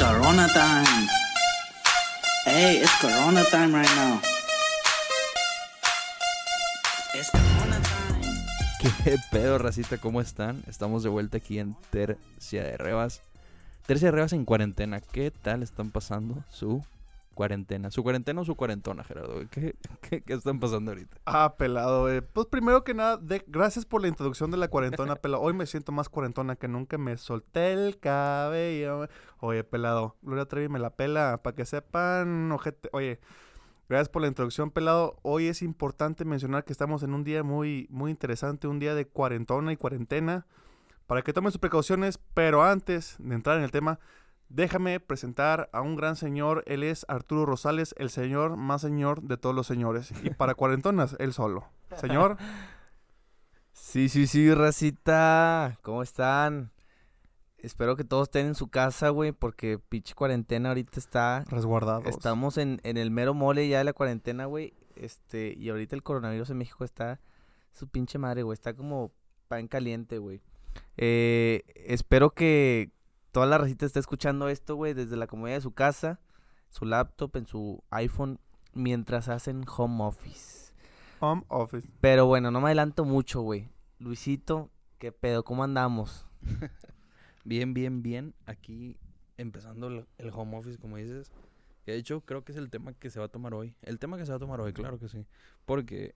[0.00, 1.06] Corona time.
[2.46, 4.18] Hey, it's Corona time right now.
[7.12, 9.02] It's Corona time.
[9.04, 9.98] ¿Qué pedo, racita?
[9.98, 10.62] ¿Cómo están?
[10.66, 13.20] Estamos de vuelta aquí en Tercia de Rebas.
[13.86, 15.02] Tercia de Rebas en cuarentena.
[15.02, 16.82] ¿Qué tal están pasando su
[17.34, 17.90] cuarentena?
[17.90, 19.40] ¿Su cuarentena o su cuarentona, Gerardo?
[19.50, 21.16] ¿Qué, qué, qué están pasando ahorita?
[21.26, 22.22] Ah, pelado, eh.
[22.22, 25.42] Pues primero que nada, de- gracias por la introducción de la cuarentona, pelado.
[25.42, 26.98] Hoy me siento más cuarentona que nunca.
[26.98, 29.08] Me solté el cabello.
[29.38, 31.40] Oye, pelado, Gloria Trevi me la pela.
[31.42, 32.88] Para que sepan, ojete.
[32.92, 33.20] Oye,
[33.88, 35.18] gracias por la introducción, pelado.
[35.22, 39.06] Hoy es importante mencionar que estamos en un día muy, muy interesante, un día de
[39.06, 40.46] cuarentona y cuarentena.
[41.06, 43.98] Para que tomen sus precauciones, pero antes de entrar en el tema,
[44.50, 46.62] déjame presentar a un gran señor.
[46.66, 50.12] Él es Arturo Rosales, el señor más señor de todos los señores.
[50.22, 51.64] Y para cuarentonas, él solo.
[51.96, 52.36] Señor,
[53.72, 55.78] Sí, sí, sí, racita.
[55.82, 56.70] ¿Cómo están?
[57.58, 61.44] Espero que todos estén en su casa, güey, porque pinche cuarentena ahorita está...
[61.48, 62.06] resguardados.
[62.06, 64.74] Estamos en, en el mero mole ya de la cuarentena, güey.
[64.94, 67.20] Este, y ahorita el coronavirus en México está...
[67.72, 68.54] Su pinche madre, güey.
[68.54, 69.12] Está como
[69.48, 70.40] pan caliente, güey.
[70.96, 72.92] Eh, espero que
[73.32, 76.20] toda la racita esté escuchando esto, güey, desde la comodidad de su casa,
[76.68, 78.40] su laptop, en su iPhone,
[78.72, 80.72] mientras hacen home office.
[81.20, 81.88] Home office.
[82.00, 83.68] Pero bueno, no me adelanto mucho, güey.
[83.98, 85.44] Luisito, ¿qué pedo?
[85.44, 86.26] ¿Cómo andamos?
[87.44, 88.34] Bien, bien, bien.
[88.44, 88.98] Aquí
[89.38, 91.32] empezando el, el home office, como dices.
[91.84, 93.74] Que de hecho creo que es el tema que se va a tomar hoy.
[93.82, 95.26] El tema que se va a tomar hoy, claro que sí.
[95.64, 96.14] Porque...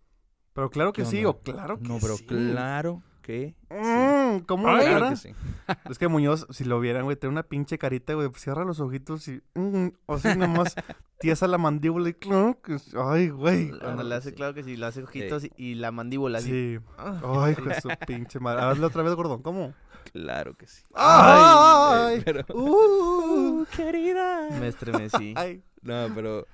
[0.55, 2.24] Pero claro que ¿Qué sí, o claro que no, pero sí.
[2.27, 3.55] claro que...
[3.70, 4.74] Mm, ¿Cómo sí.
[4.77, 5.34] la Claro que sí.
[5.91, 8.30] Es que Muñoz, si lo vieran, güey, tiene una pinche carita, güey.
[8.36, 9.42] Cierra los ojitos y.
[9.55, 10.75] mm, o sea, nomás
[11.19, 12.92] tiesa la mandíbula y claro que sí.
[12.97, 13.70] Ay, güey.
[13.70, 14.34] Cuando Claro le que hace, sí.
[14.36, 16.50] claro que sí, le hace ojitos y, y la mandíbula así.
[16.50, 16.78] Sí.
[16.98, 18.62] Ay, hijo de su pinche madre.
[18.62, 19.42] Hazle otra vez, gordón.
[19.42, 19.75] ¿Cómo?
[20.12, 20.82] Claro que sí.
[20.94, 22.44] Ay, eh, pero...
[22.55, 24.50] Uh, querida.
[24.60, 25.34] Me estremecí.
[25.36, 25.62] ay.
[25.82, 26.47] No, pero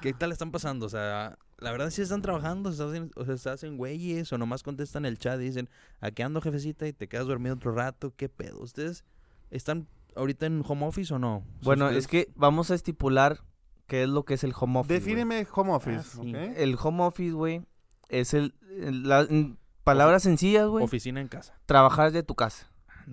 [0.00, 0.86] ¿qué tal están pasando?
[0.86, 4.38] O sea, la verdad sí están trabajando, se hacen, o sea, se hacen güeyes o
[4.38, 8.12] nomás contestan el chat y dicen, aquí ando jefecita y te quedas dormido otro rato,
[8.16, 8.60] ¿qué pedo?
[8.60, 9.04] ¿Ustedes
[9.50, 9.86] están
[10.16, 11.44] ahorita en home office o no?
[11.62, 13.40] Bueno, ustedes- es que vamos a estipular
[13.86, 14.94] qué es lo que es el home office.
[14.94, 15.98] Defíneme home office.
[15.98, 16.30] Ah, sí.
[16.34, 16.36] ¿ok?
[16.56, 17.62] El home office, güey,
[18.08, 21.54] es el, el- la- en palabras sencillas, güey, Oficina en casa.
[21.66, 22.68] trabajar de tu casa.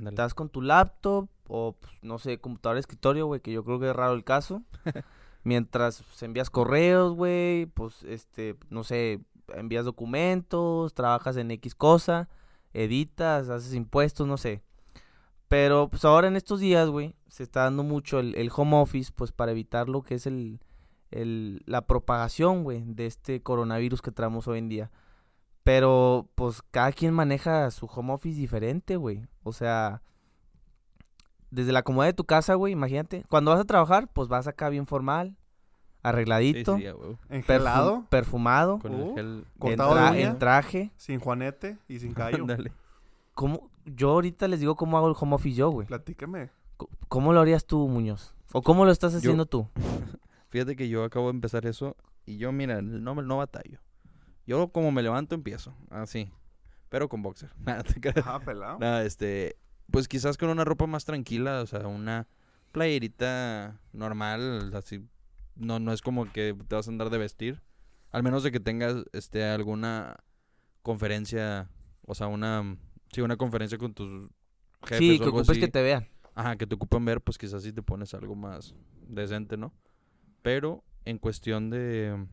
[0.06, 3.80] Estás con tu laptop o, pues, no sé, computadora de escritorio, güey, que yo creo
[3.80, 4.62] que es raro el caso.
[5.44, 9.22] Mientras envías correos, güey, pues, este, no sé,
[9.56, 12.30] envías documentos, trabajas en X cosa,
[12.74, 14.62] editas, haces impuestos, no sé.
[15.48, 19.12] Pero, pues, ahora en estos días, güey, se está dando mucho el, el home office,
[19.16, 20.60] pues, para evitar lo que es el,
[21.12, 24.92] el, la propagación, güey, de este coronavirus que traemos hoy en día.
[25.64, 29.26] Pero, pues, cada quien maneja su home office diferente, güey.
[29.44, 30.02] O sea,
[31.52, 33.24] desde la comodidad de tu casa, güey, imagínate.
[33.30, 35.36] Cuando vas a trabajar, pues vas acá bien formal,
[36.02, 36.86] Sí, arregladito, sí,
[37.30, 39.28] Engelado, perfumado, Con Uh, el gel.
[39.28, 40.92] en, cortado tra- de uña, en traje.
[40.98, 42.46] sin juanete y sin callo.
[43.34, 43.70] ¿Cómo?
[43.86, 45.88] Yo ahorita les digo cómo hago el home office yo, güey.
[45.88, 46.50] Platícame.
[47.08, 48.34] ¿Cómo lo harías tú, Muñoz?
[48.54, 49.68] ¿O cómo lo estás haciendo tú?
[50.50, 51.96] Fíjate que yo acabo de empezar eso
[52.26, 53.80] y yo, mira, no, me- no batallo.
[54.48, 56.32] Yo como me levanto empiezo, así,
[56.90, 57.52] pero con boxer.
[57.60, 57.84] Nada.
[58.26, 58.80] Ah, pelado.
[58.80, 59.58] Nada, este,
[59.92, 62.28] pues quizás con una ropa más tranquila, o sea, una
[62.72, 65.06] playerita normal, así,
[65.56, 67.62] no, no es como que te vas a andar de vestir,
[68.12, 70.18] al menos de que tengas, este, alguna
[70.82, 71.70] conferencia,
[72.06, 72.78] o sea, una,
[73.12, 74.30] sí, una conferencia con tus
[74.86, 75.60] jefes Sí, o que algo ocupes así.
[75.62, 76.08] que te vean.
[76.36, 78.74] Ajá, que te ocupan ver, pues quizás sí te pones algo más
[79.08, 79.74] decente, ¿no?
[80.42, 82.26] Pero en cuestión de,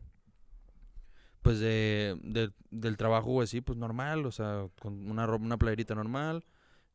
[1.41, 5.57] pues de, de- del trabajo o así, pues normal, o sea, con una ropa, una
[5.57, 6.45] playerita normal,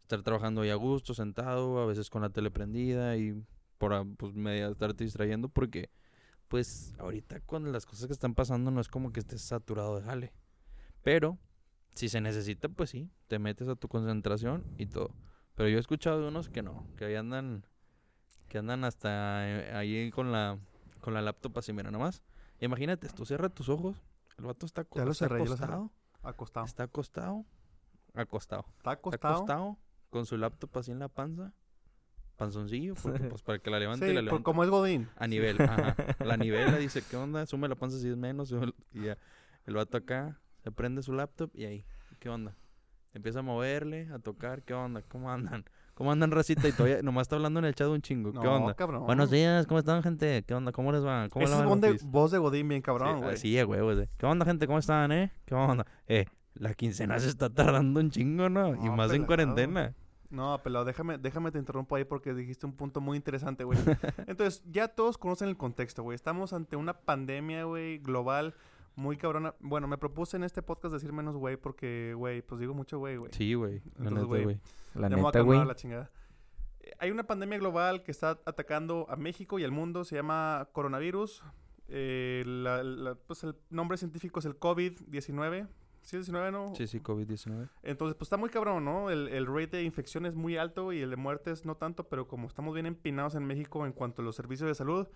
[0.02, 3.42] estar trabajando ahí a gusto, sentado, a veces con la tele prendida y
[3.78, 5.90] por, pues media estarte distrayendo porque,
[6.48, 10.02] pues ahorita con las cosas que están pasando no es como que estés saturado de
[10.02, 10.32] jale.
[11.02, 11.38] Pero,
[11.94, 15.10] si se necesita, pues sí, te metes a tu concentración y todo.
[15.54, 17.66] Pero yo he escuchado de unos que no, que ahí andan,
[18.48, 20.58] que andan hasta eh, ahí con la,
[21.00, 22.22] con la laptop así, mira nomás.
[22.60, 24.02] Imagínate, tú cierra tus ojos,
[24.38, 25.90] el vato está, Ya lo está cerré, ya lo acostado,
[26.22, 26.66] Acostado.
[26.66, 27.44] está acostado,
[28.14, 29.78] acostado, Está está acostado.
[30.12, 31.52] Con su laptop así en la panza,
[32.36, 34.44] panzoncillo, porque, pues para que la levante y Sí, la por, levante.
[34.44, 35.08] como es Godín.
[35.16, 35.96] A nivel, ajá.
[36.24, 37.46] La nivela dice, ¿qué onda?
[37.46, 38.52] Sume la panza si es menos.
[38.92, 39.16] Y ya.
[39.66, 41.86] El vato acá se prende su laptop y ahí,
[42.18, 42.54] ¿qué onda?
[43.14, 45.02] Empieza a moverle, a tocar, ¿qué onda?
[45.02, 45.64] ¿Cómo andan?
[45.94, 46.68] ¿Cómo andan, racita?
[46.68, 48.32] Y todavía nomás está hablando en el chat un chingo.
[48.32, 48.74] ¿Qué No, onda?
[48.74, 49.04] cabrón.
[49.06, 50.42] Buenos días, ¿cómo están, gente?
[50.46, 50.72] ¿Qué onda?
[50.72, 51.28] ¿Cómo les va?
[51.30, 52.06] ¿Cómo Esa les es va voz de, office?
[52.06, 53.56] voz de Godín bien cabrón, Sí, güey.
[53.58, 54.08] es, güey, güey.
[54.18, 54.66] ¿Qué onda, gente?
[54.66, 55.30] ¿Cómo están, eh?
[55.46, 55.86] ¿Qué onda?
[56.06, 56.24] Eh,
[56.54, 58.74] la quincena se está tardando un chingo, ¿no?
[58.74, 59.94] y más en cuarentena.
[60.32, 63.78] No, pelado, déjame, déjame te interrumpo ahí porque dijiste un punto muy interesante, güey.
[64.26, 66.14] Entonces, ya todos conocen el contexto, güey.
[66.16, 68.54] Estamos ante una pandemia, güey, global,
[68.96, 69.54] muy cabrona.
[69.60, 73.16] Bueno, me propuse en este podcast decir menos güey porque, güey, pues digo mucho güey,
[73.18, 73.30] güey.
[73.34, 73.82] Sí, güey.
[73.98, 74.58] Entonces, güey.
[74.94, 75.64] La neta, güey.
[75.64, 76.10] la chingada.
[76.98, 81.44] Hay una pandemia global que está atacando a México y al mundo, se llama coronavirus.
[81.88, 85.68] Eh, la- la- pues el nombre científico es el COVID-19.
[86.02, 86.74] ¿Sí es 19, no?
[86.74, 87.68] Sí, sí, COVID-19.
[87.82, 89.08] Entonces, pues está muy cabrón, ¿no?
[89.08, 92.26] El, el rate de infección es muy alto y el de muertes no tanto, pero
[92.26, 95.06] como estamos bien empinados en México en cuanto a los servicios de salud,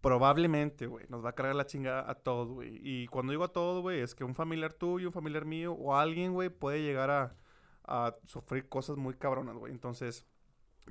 [0.00, 2.78] probablemente, güey, nos va a cargar la chingada a todos, güey.
[2.82, 5.96] Y cuando digo a todos, güey, es que un familiar tuyo, un familiar mío o
[5.96, 7.36] alguien, güey, puede llegar a,
[7.84, 9.72] a sufrir cosas muy cabronas, güey.
[9.72, 10.26] Entonces,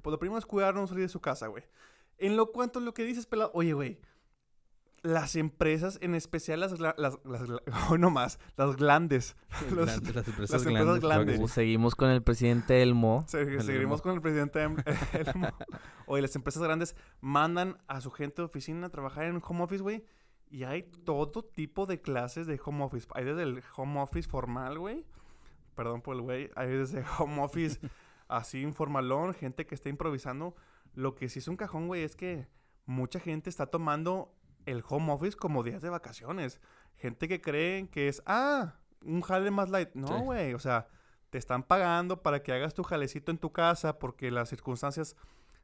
[0.02, 1.64] pues lo primero es cuidarnos, no salir de su casa, güey.
[2.18, 4.00] En lo cuanto a lo que dices, pelado, oye, güey,
[5.04, 7.62] las empresas, en especial las, las, las, gla-
[7.92, 9.36] oh, no más, las glandes.
[9.72, 11.52] Los- Glandes, las empresas las empresas glandes, claro que glandes.
[11.52, 13.24] Seguimos con el presidente Elmo.
[13.28, 13.98] Se- El Elmo.
[14.00, 14.78] con el presidente Em-
[15.14, 15.48] Elmo.
[16.08, 19.82] Oye, las empresas grandes mandan a su gente de oficina a trabajar en home office,
[19.84, 20.04] güey.
[20.50, 23.06] Y hay todo tipo de clases de home office.
[23.14, 25.06] Hay desde el home office formal, güey.
[25.76, 26.50] Perdón por el güey.
[26.56, 27.80] Hay desde home office
[28.30, 30.56] así informalón, gente que está improvisando.
[30.94, 32.48] Lo que sí es un cajón, güey, es que
[32.86, 34.34] mucha gente está tomando
[34.68, 36.62] el home office como días de vacaciones.
[36.96, 39.90] Gente que cree que es, ah, un jale más light.
[39.96, 40.14] No, Sí.
[40.24, 40.88] güey, o sea,
[41.30, 45.16] te están pagando para que hagas tu jalecito en tu casa porque las circunstancias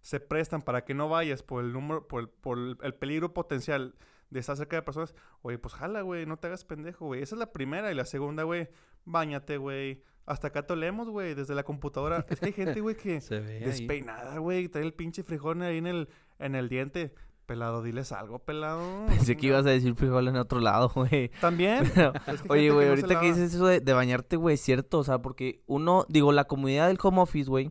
[0.02, 3.34] se prestan para que no vayas por el número, por el, por el- el peligro
[3.34, 3.96] potencial
[4.30, 5.14] de estar cerca de personas.
[5.42, 7.22] Oye, pues jala, güey, no te hagas pendejo, güey.
[7.22, 7.92] Esa es la primera.
[7.92, 8.68] Y la segunda, güey,
[9.06, 10.04] bañate, güey.
[10.26, 12.26] Hasta acá te olemos, güey, desde la computadora.
[12.30, 13.20] es que hay gente, güey, que
[14.00, 16.10] despeinada, güey, trae el pinche frijol ahí en el,
[16.40, 17.14] en el diente.
[17.54, 18.82] Pelado, diles algo, pelado.
[19.08, 21.30] Pensé que ibas a decir frijol en otro lado, güey.
[21.40, 21.88] También.
[21.94, 24.62] Pero, Es que Oye, güey, no ahorita que dices eso de, de bañarte, güey, es
[24.62, 27.70] cierto, o sea, porque uno, digo, la comunidad del home office, güey,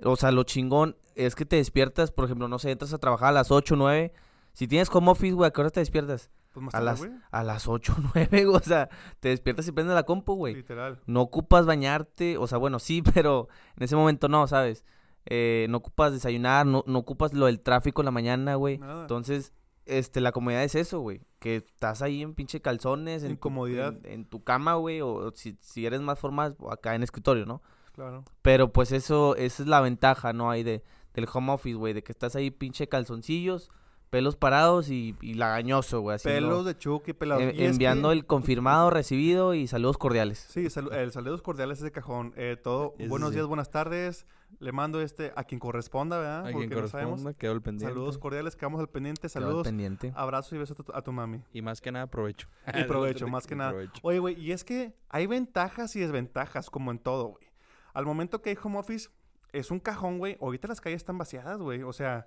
[0.00, 3.30] o sea, lo chingón es que te despiertas, por ejemplo, no sé, entras a trabajar
[3.30, 4.12] a las 8, 9,
[4.52, 6.30] si tienes home office, güey, ¿a qué hora te despiertas?
[6.52, 7.10] Pues más A tarde, las, güey.
[7.32, 8.88] a las 8, 9, o sea,
[9.18, 10.54] te despiertas y prendes la compu, güey.
[10.54, 11.00] Literal.
[11.06, 14.84] No ocupas bañarte, o sea, bueno, sí, pero en ese momento no, ¿sabes?
[15.26, 18.78] Eh, no ocupas desayunar, no, no ocupas lo del tráfico en la mañana, güey.
[18.78, 19.02] Nada.
[19.02, 19.52] Entonces,
[19.84, 21.20] este, la comodidad es eso, güey.
[21.38, 23.94] Que estás ahí en pinche calzones, en, tu, Incomodidad.
[24.04, 25.00] en, en tu cama, güey.
[25.00, 27.62] O si, si eres más formal, acá en escritorio, ¿no?
[27.92, 28.24] Claro.
[28.42, 30.50] Pero pues eso, esa es la ventaja, ¿no?
[30.50, 30.82] Hay de,
[31.14, 31.92] del home office, güey.
[31.92, 33.70] De que estás ahí pinche calzoncillos,
[34.10, 36.18] pelos parados y, y lagañoso, güey.
[36.22, 37.42] Pelos de chuki, pelados.
[37.56, 40.46] enviando que- el confirmado, recibido y saludos cordiales.
[40.50, 42.32] Sí, el saludos cordiales es de cajón.
[42.36, 43.36] Eh, todo, buenos sí.
[43.36, 44.26] días, buenas tardes.
[44.58, 46.40] Le mando este a quien corresponda, ¿verdad?
[46.46, 47.10] A Porque quien no sabemos.
[47.12, 47.92] corresponda, quedó el pendiente.
[47.92, 49.20] Saludos cordiales, quedamos al pendiente.
[49.22, 50.12] Quedó al Saludos, pendiente.
[50.16, 51.42] abrazos y besos a tu, a tu mami.
[51.52, 52.48] Y más que nada, provecho.
[52.74, 53.70] Y provecho, más que nada.
[53.72, 54.00] Provecho.
[54.02, 57.44] Oye, güey, y es que hay ventajas y desventajas, como en todo, güey.
[57.92, 59.08] Al momento que hay home office,
[59.52, 60.36] es un cajón, güey.
[60.40, 61.82] Ahorita las calles están vaciadas, güey.
[61.82, 62.26] O sea,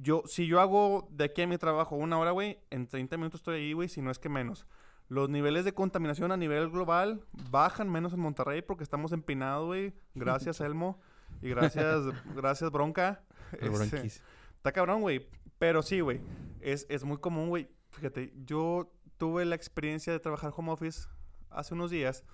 [0.00, 3.40] yo, si yo hago de aquí a mi trabajo una hora, güey, en 30 minutos
[3.40, 4.66] estoy ahí, güey, si no es que menos.
[5.08, 9.92] Los niveles de contaminación a nivel global bajan menos en Monterrey porque estamos empinados, güey.
[10.14, 11.00] Gracias, Elmo.
[11.42, 12.04] Y gracias,
[12.34, 13.22] gracias, Bronca.
[13.60, 14.06] Este.
[14.06, 15.28] Está cabrón, güey.
[15.58, 16.20] Pero sí, güey.
[16.60, 17.68] Es, es muy común, güey.
[17.90, 21.08] Fíjate, yo tuve la experiencia de trabajar home office
[21.50, 22.24] hace unos días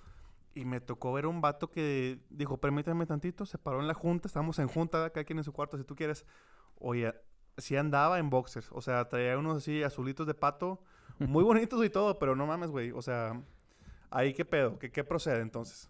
[0.55, 4.27] y me tocó ver un vato que dijo, permítame tantito, se paró en la junta,
[4.27, 6.25] estábamos en junta, cada quien en su cuarto, si tú quieres.
[6.79, 7.13] Oye,
[7.57, 10.81] sí andaba en boxers, o sea, traía unos así azulitos de pato,
[11.19, 12.91] muy bonitos y todo, pero no mames, güey.
[12.91, 13.41] O sea,
[14.09, 15.89] ahí qué pedo, qué, qué procede entonces.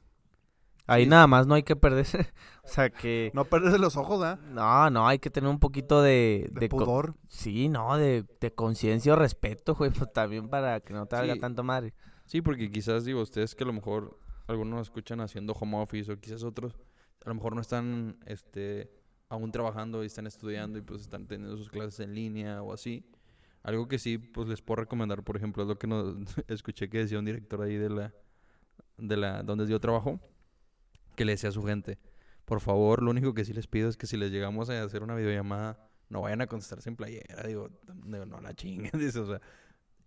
[0.90, 2.06] Ahí nada más no hay que perder.
[2.64, 3.32] o sea que.
[3.34, 4.40] No perdes los ojos, ¿ah?
[4.50, 6.52] No, no, hay que tener un poquito de.
[6.70, 7.16] Pudor.
[7.28, 11.34] Sí, no, de, de conciencia o respeto, güey, pues también para que no te haga
[11.34, 11.40] Sí.
[11.40, 11.94] tanto madre.
[12.26, 16.20] Sí, porque quizás, digo, ustedes que a lo mejor algunos escuchan haciendo home office o
[16.20, 16.76] quizás otros
[17.26, 18.90] a lo mejor no están este,
[19.28, 23.06] aún trabajando y están estudiando y pues están teniendo sus clases en línea o así.
[23.64, 26.16] Algo que sí, pues les puedo recomendar, por ejemplo, es lo que nos
[26.48, 28.14] escuché que decía un director ahí de la,
[28.98, 30.20] de la, donde yo trabajo,
[31.20, 32.00] que le decía a su gente,
[32.46, 35.04] por favor, lo único que sí les pido es que si les llegamos a hacer
[35.04, 37.70] una videollamada, no vayan a contestarse en playera, digo,
[38.06, 39.42] digo, no la chinguen, dice, o sea,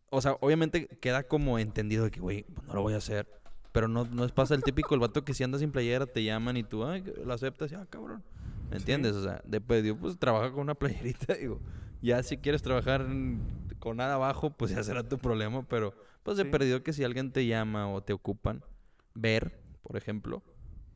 [0.09, 3.29] o sea, obviamente queda como entendido de que, güey, pues, no lo voy a hacer.
[3.73, 6.25] Pero no, no es pasa el típico, el vato que si andas sin playera te
[6.25, 8.23] llaman y tú, ay, lo aceptas, y ah, cabrón.
[8.71, 8.83] ¿Me Sí.
[8.83, 9.13] entiendes?
[9.17, 11.61] O sea, de perdido, pues trabaja con una playerita, digo.
[12.01, 13.07] Ya si quieres trabajar
[13.79, 16.51] con nada abajo, pues ya será tu problema, pero pues de Sí.
[16.51, 18.65] perdido que si alguien te llama o te ocupan,
[19.15, 20.43] ver, por ejemplo,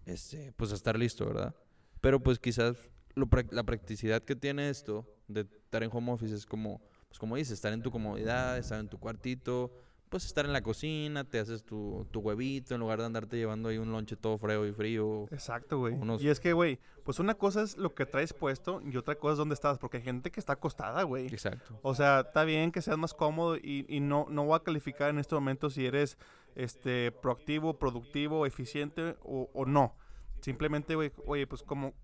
[0.06, 1.54] este, pues estar listo, ¿verdad?
[2.00, 2.76] Pero pues quizás
[3.14, 7.36] lo la practicidad que tiene esto de estar en home office es como, pues como
[7.36, 9.72] dices, estar en tu comodidad, estar en tu cuartito,
[10.08, 13.68] pues estar en la cocina, te haces tu, tu huevito en lugar de andarte llevando
[13.68, 15.24] ahí un lonche todo frío y frío.
[15.32, 15.94] Exacto, güey.
[15.94, 19.16] Unos- Y es que, güey, pues una cosa es lo que traes puesto y otra
[19.16, 21.26] cosa es dónde estás, porque hay gente que está acostada, güey.
[21.26, 21.78] Exacto.
[21.82, 25.10] O sea, está bien que seas más cómodo y, y no, no voy a calificar
[25.10, 26.16] en este momento si eres
[26.54, 29.94] este proactivo, productivo, eficiente o, o no.
[30.40, 31.94] Simplemente, güey, oye, pues como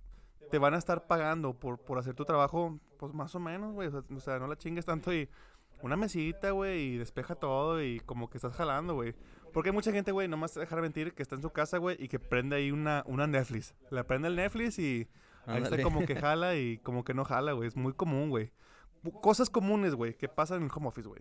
[0.50, 3.88] te van a estar pagando por, por hacer tu trabajo, pues más o menos, güey.
[3.88, 5.28] O sea, o sea, no la chingues tanto y
[5.82, 9.14] una mesita, güey, y despeja todo y como que estás jalando, güey.
[9.52, 11.96] Porque hay mucha gente, güey, nomás te dejar mentir, que está en su casa, güey,
[11.98, 13.74] y que prende ahí una, una Netflix.
[13.90, 15.08] Le prende el Netflix y
[15.46, 17.68] ahí está como que jala y como que no jala, güey.
[17.68, 18.50] Es muy común, güey.
[19.20, 21.20] Cosas comunes, güey, que pasan en el home office, güey.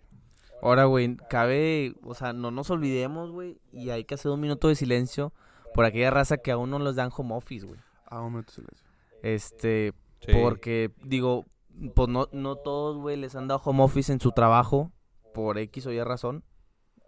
[0.61, 4.67] Ahora, güey, cabe, o sea, no nos olvidemos, güey, y hay que hacer un minuto
[4.67, 5.33] de silencio
[5.73, 7.79] por aquella raza que aún no los dan home office, güey.
[8.05, 8.87] Ah, un minuto de silencio.
[9.23, 10.31] Este, Sí.
[10.39, 11.47] porque, digo,
[11.95, 14.91] pues no, no todos, güey, les han dado home office en su trabajo
[15.33, 16.43] por X o Y razón.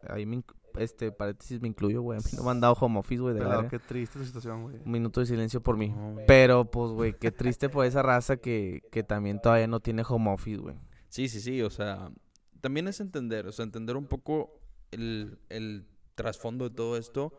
[0.07, 0.43] Ahí, me,
[0.75, 2.19] este, paréntesis, me incluyo, güey.
[2.19, 3.67] A mí no me han dado home office, güey, verga.
[3.69, 4.75] qué triste tu situación, güey.
[4.83, 5.89] Un minuto de silencio por mí.
[5.89, 6.17] No.
[6.27, 10.31] Pero, pues, güey, qué triste por esa raza que, que también todavía no tiene home
[10.31, 10.75] office, güey.
[11.09, 12.11] Sí, sí, sí, o sea,
[12.59, 14.59] también es entender, o sea, entender un poco
[14.91, 17.33] el, el trasfondo de todo esto,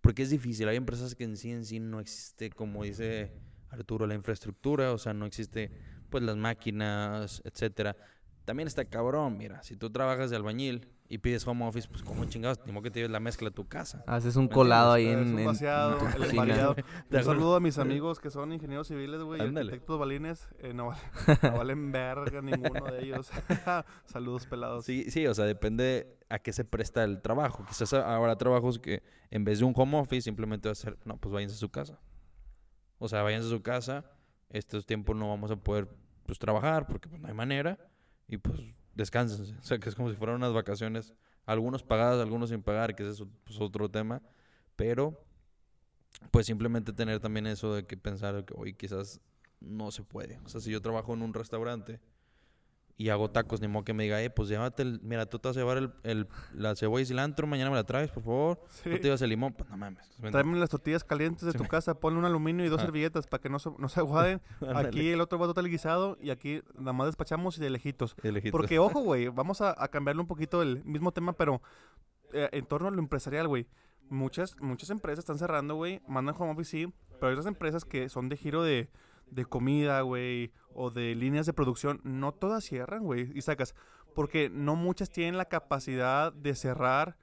[0.00, 3.32] porque es difícil, hay empresas que en sí en sí no existe, como dice
[3.70, 5.72] Arturo, la infraestructura, o sea, no existe,
[6.06, 7.96] pues, las máquinas, etcétera.
[8.44, 12.24] También está cabrón, mira, si tú trabajas de albañil y pides home office, pues, como
[12.26, 14.04] chingados, ni modo que te lleves la mezcla a tu casa.
[14.06, 16.30] Haces un ¿Me colado ahí en, un en- vaciado, en tu el cocina.
[16.42, 16.74] embareado.
[17.10, 20.48] ¿Te Un saludo a mis amigos que son ingenieros civiles, güey, arquitectos balines.
[20.60, 21.00] Eh, no, vale-
[21.42, 23.30] no valen verga ninguno de ellos.
[24.06, 24.84] Saludos pelados.
[24.84, 27.64] Sí, sí, o sea, depende a qué se presta el trabajo.
[27.68, 31.16] Quizás habrá trabajos que en vez de un home office simplemente va a ser, no,
[31.16, 31.98] pues váyanse a su casa.
[32.98, 34.04] O sea, váyanse a su casa.
[34.50, 35.88] Estos tiempos no vamos a poder
[36.24, 37.78] pues trabajar porque pues, no hay manera
[38.28, 38.60] y pues
[38.94, 39.54] descánsense.
[39.60, 43.08] O sea, que es como si fueran unas vacaciones, algunos pagadas, algunos sin pagar, que
[43.08, 44.22] es pues, otro tema,
[44.74, 45.22] pero
[46.30, 49.20] pues simplemente tener también eso de que pensar que hoy quizás
[49.60, 50.38] no se puede.
[50.44, 52.00] O sea, si yo trabajo en un restaurante
[52.98, 55.48] y hago tacos, ni modo que me diga, eh, pues llévate, el, mira, tú te
[55.48, 58.60] vas a llevar el, el- la cebolla y cilantro, mañana me la traes, por favor.
[58.70, 58.84] Sí.
[58.90, 60.10] Tú te llevas el limón, pues no mames.
[60.18, 62.80] ¿me Tráeme las tortillas calientes de Sí, tu me- casa, ponle un aluminio y dos
[62.80, 62.84] Ah.
[62.86, 64.40] servilletas para que no se, no se aguaden.
[65.00, 68.16] Aquí el otro va total guisado y aquí nada más despachamos y de lejitos.
[68.22, 68.52] Y lejitos.
[68.58, 71.60] Porque, ojo, güey, vamos a, a cambiarle un poquito el mismo tema, pero
[72.32, 73.66] eh, en torno a lo empresarial, güey.
[74.08, 78.08] Muchas, muchas empresas están cerrando, güey, mandan home office, sí, pero hay otras empresas que
[78.08, 78.88] son de giro de,
[79.26, 83.74] de comida, güey, o de líneas de producción, no todas cierran, güey, y sacas,
[84.14, 87.16] porque no muchas tienen la capacidad de cerrar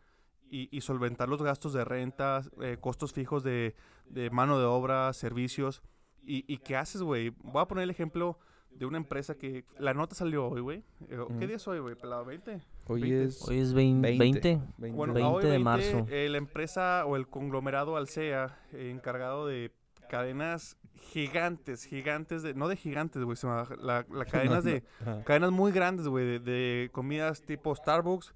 [0.50, 5.12] y, y solventar los gastos de renta, eh, costos fijos de, de mano de obra,
[5.13, 5.81] servicios.
[6.25, 7.29] ¿Y, y qué haces, güey?
[7.41, 8.38] Voy a poner el ejemplo
[8.69, 10.77] de una empresa que la nota salió hoy, güey.
[11.01, 11.39] Eh, ¿Qué Ujú.
[11.39, 11.95] día es hoy, güey?
[11.95, 12.62] ¿Pelado 20?
[12.88, 13.24] Hoy 20.
[13.25, 14.19] es Hoy es vein- 20.
[14.19, 14.62] 20.
[14.77, 14.98] 20.
[14.98, 16.05] Bueno, 20 a hoy de 20, marzo.
[16.10, 19.72] eh, la empresa o el conglomerado Alsea, eh, encargado de
[20.13, 20.77] cadenas
[21.12, 25.24] gigantes, gigantes, de, no de gigantes, güey, sino la, la cadenas de, Ajá.
[25.24, 28.36] cadenas muy grandes, güey, de, de comidas tipo Starbucks,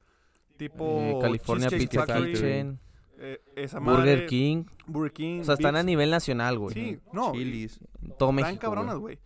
[0.58, 2.80] tipo Eh, California Pizza Factory, Kitchen,
[3.20, 4.64] eh, esa Burger madre, King.
[4.88, 6.74] Burger King, O sea, están a nivel nacional, güey.
[6.74, 7.80] Sí, no, Chili's.
[8.18, 9.20] Todo Están México, cabronas, güey.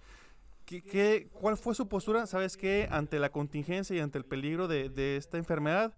[0.65, 2.25] ¿Qué, qué, cuál fue su postura?
[2.25, 2.89] ¿Sabes qué?
[2.91, 5.93] Ante la contingencia y ante el peligro de, de esta enfermedad,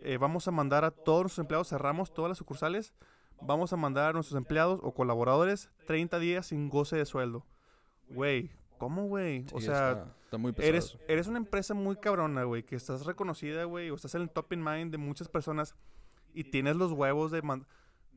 [0.00, 2.94] eh, vamos a mandar a todos nuestros empleados, cerramos todas las sucursales,
[3.40, 7.46] vamos a mandar a nuestros empleados o colaboradores 30 días sin goce de sueldo.
[8.08, 9.44] Güey, ¿cómo, güey?
[9.52, 10.68] o sea, está, está muy pesado.
[10.68, 14.30] eres, eres una empresa muy cabrona, güey, que estás reconocida, güey, o estás en el
[14.30, 15.74] top in mind de muchas personas
[16.34, 17.42] y tienes los huevos de...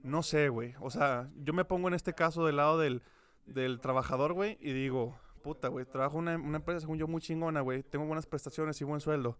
[0.03, 0.73] No sé, güey.
[0.79, 3.03] O sea, yo me pongo en este caso del lado del,
[3.45, 7.21] del trabajador, güey, y digo, puta, güey, trabajo en una, una empresa, según yo, muy
[7.21, 9.37] chingona, güey, tengo buenas prestaciones y buen sueldo.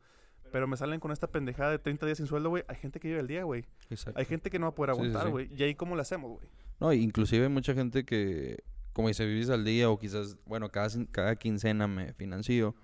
[0.52, 2.64] Pero me salen con esta pendejada de 30 días sin sueldo, güey.
[2.68, 3.66] Hay gente que vive el día, güey.
[3.90, 4.20] Exacto.
[4.20, 5.32] Hay gente que no va a poder Sí, sí, aguantar, sí.
[5.32, 5.50] güey.
[5.56, 6.50] ¿Y ahí cómo le hacemos, güey?
[6.80, 10.90] No, inclusive hay mucha gente que, como dice, vivís al día o quizás, bueno, cada,
[11.12, 12.76] cada quincena me financio.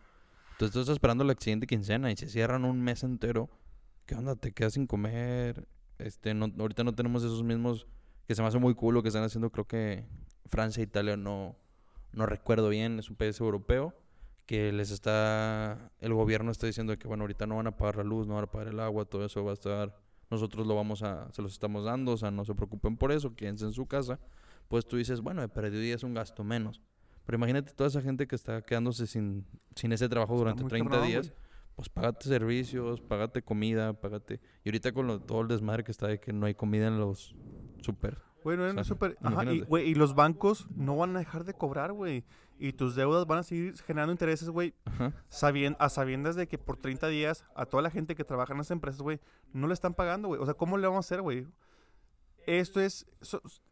[0.53, 3.49] Entonces tú estás esperando la siguiente quincena y se cierran un mes entero.
[4.05, 4.35] ¿Qué onda?
[4.37, 5.67] ¿Te quedas sin comer?
[5.97, 7.85] Este, no, ahorita no tenemos esos mismos
[8.27, 9.49] que se me hace muy cool lo que están haciendo.
[9.51, 10.05] Creo que
[10.49, 11.57] Francia e Italia no,
[12.17, 13.93] no recuerdo bien, es un país europeo
[14.45, 18.03] que les está, el gobierno está diciendo que bueno, ahorita no van a pagar la
[18.03, 19.95] luz, no van a pagar el agua, todo eso va a estar,
[20.29, 23.35] nosotros lo vamos a, se los estamos dando, o sea, no se preocupen por eso,
[23.35, 24.19] quédense en su casa,
[24.67, 26.81] pues tú dices, bueno, he perdido días un gasto menos.
[27.25, 29.45] Pero imagínate toda esa gente que está quedándose sin,
[29.75, 31.39] sin ese trabajo durante muy 30 cabrón, días, güey.
[31.75, 34.39] pues págate servicios, págate comida, págate...
[34.63, 36.99] Y ahorita con lo- todo el desmadre que está de que no hay comida en
[36.99, 37.35] los
[37.81, 38.17] super.
[38.47, 41.19] Güey, no, O sea, no, súper- Ajá, y, güey, y los bancos no van a
[41.19, 42.23] dejar de cobrar, güey.
[42.57, 44.73] Y tus deudas van a seguir generando intereses, güey.
[45.29, 48.59] Sabien- a sabiendas de que por 30 días a toda la gente que trabaja en
[48.61, 49.19] esas empresas, güey,
[49.51, 50.39] no le están pagando, güey.
[50.41, 51.45] O sea, ¿cómo le vamos a hacer, güey?
[52.45, 53.05] Esto es,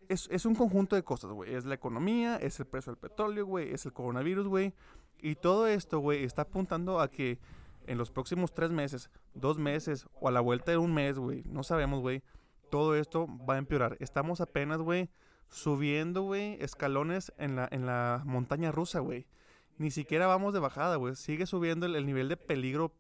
[0.10, 1.53] es, es un conjunto de cosas, güey.
[1.55, 4.74] Es la economía, es el precio del petróleo, güey, es el coronavirus, güey.
[5.20, 7.39] Y todo esto, güey, está apuntando a que
[7.88, 11.44] en los próximos tres meses, dos meses o a la vuelta de un mes, güey,
[11.46, 12.22] no sabemos, güey,
[12.69, 13.98] todo esto va a empeorar.
[14.00, 15.10] Estamos apenas, güey,
[15.50, 19.25] subiendo, güey, escalones en la, en la montaña rusa, güey.
[19.77, 21.15] Ni siquiera vamos de bajada, güey.
[21.15, 22.93] Sigue subiendo el, el nivel de peligro,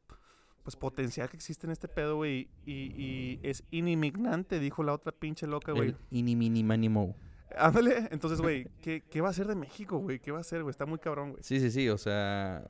[0.63, 2.49] pues potencial que existe en este pedo, güey.
[2.65, 5.89] Y, y es inimignante, dijo la otra pinche loca, güey.
[5.89, 7.15] El iniminimánimo.
[7.57, 10.19] Ándale, entonces, güey, ¿qué, ¿qué va a hacer de México, güey?
[10.19, 10.71] ¿Qué va a hacer, güey?
[10.71, 11.43] Está muy cabrón, güey.
[11.43, 12.65] Sí, sí, sí, o sea,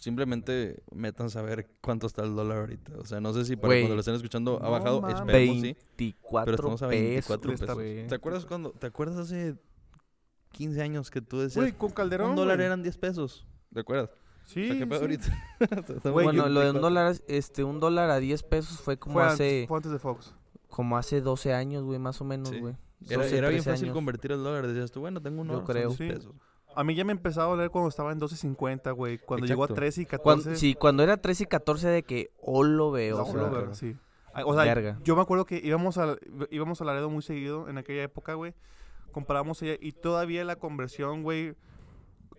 [0.00, 2.92] simplemente metan a ver cuánto está el dólar ahorita.
[2.98, 3.82] O sea, no sé si para Güey.
[3.82, 5.16] cuando lo estén escuchando ha No bajado, mames.
[5.18, 5.62] esperemos sí.
[5.98, 8.08] 24 Pero estamos a 24 pesos, pesos.
[8.08, 9.56] ¿Te acuerdas cuando, te acuerdas hace
[10.52, 12.66] 15 años que tú decías Güey, con Calderón, un dólar güey.
[12.66, 13.46] eran 10 pesos?
[13.72, 14.10] ¿Te acuerdas?
[14.46, 15.04] Sí, o sea, ¿qué pedo sí.
[15.04, 16.10] ahorita?
[16.12, 16.80] Bueno, lo de un 24.
[16.80, 19.98] dólar, este, un dólar a 10 pesos fue como Fue antes, hace, fue antes de
[20.00, 20.34] Fox.
[20.68, 22.58] como hace 12 años, güey, más o menos, Sí.
[22.58, 22.74] güey.
[23.08, 23.94] Era, 12, era bien 13 fácil años.
[23.94, 24.66] convertir el dólar.
[24.66, 25.88] Decías tú, bueno, tengo un Yo dólar, son creo.
[25.90, 26.08] 10 Sí.
[26.08, 26.34] pesos.
[26.74, 29.18] A mí ya me empezaba a doler cuando estaba en 12.50, güey.
[29.18, 29.80] Cuando llegó a Exacto.
[29.80, 30.22] 13 y 14.
[30.22, 33.16] Cuando, sí, cuando era 13 y 14 de que, oh, lo veo.
[33.16, 33.96] No, o sea, lo verga, sí.
[34.32, 34.98] Ah, O sea, Verga.
[35.02, 36.16] yo me acuerdo que íbamos a,
[36.50, 38.54] íbamos a Laredo muy seguido en aquella época, güey.
[39.10, 41.56] Comparábamos allá y todavía la conversión, güey,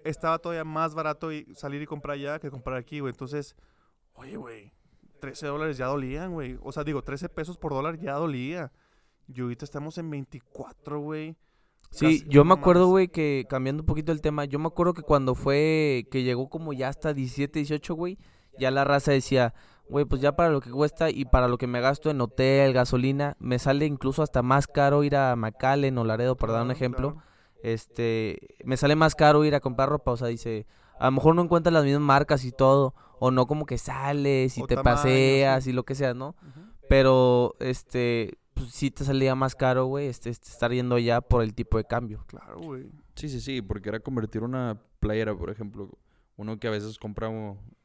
[0.06, 3.12] estaba todavía más barato y salir y comprar allá que comprar aquí, güey.
[3.12, 3.58] Entonces,
[4.14, 4.72] oye, güey,
[5.20, 6.58] 13 dólares ya dolían, güey.
[6.62, 8.72] O sea, digo, 13 pesos por dólar ya dolía.
[9.28, 11.36] Y ahorita estamos en 24, güey.
[11.92, 14.94] Sí, Casi- yo me acuerdo, güey, que cambiando un poquito el tema, yo me acuerdo
[14.94, 18.18] que cuando fue, que llegó como ya hasta 17, 18, güey,
[18.58, 19.54] ya la raza decía,
[19.90, 22.72] güey, pues ya para lo que cuesta y para lo que me gasto en hotel,
[22.74, 26.72] gasolina, me sale incluso hasta más caro ir a McAllen o Laredo, para dar un
[26.72, 27.12] ejemplo.
[27.14, 27.28] claro.
[27.64, 30.66] Este, me sale más caro ir a comprar ropa, o sea, dice,
[31.00, 34.58] a lo mejor no encuentras las mismas marcas y todo, o no como que sales
[34.58, 35.70] y O te tamaños, paseas sí.
[35.70, 36.36] y lo que sea, ¿no?
[36.90, 41.42] Pero, este, pues sí te salía más caro, güey, este, este, estar yendo allá por
[41.44, 42.24] el tipo de cambio.
[42.28, 42.88] Claro, güey.
[43.16, 45.90] Sí, sí, sí, porque era convertir una playera, por ejemplo.
[46.38, 47.28] Uno que a veces compra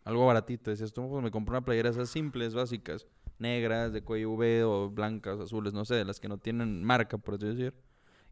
[0.04, 0.70] algo baratito.
[0.70, 3.06] Decías tú, pues me compro una playera esas simples, básicas,
[3.38, 7.18] negras, de cuello V o blancas, azules, no sé, de las que no tienen marca,
[7.18, 7.74] por así decir.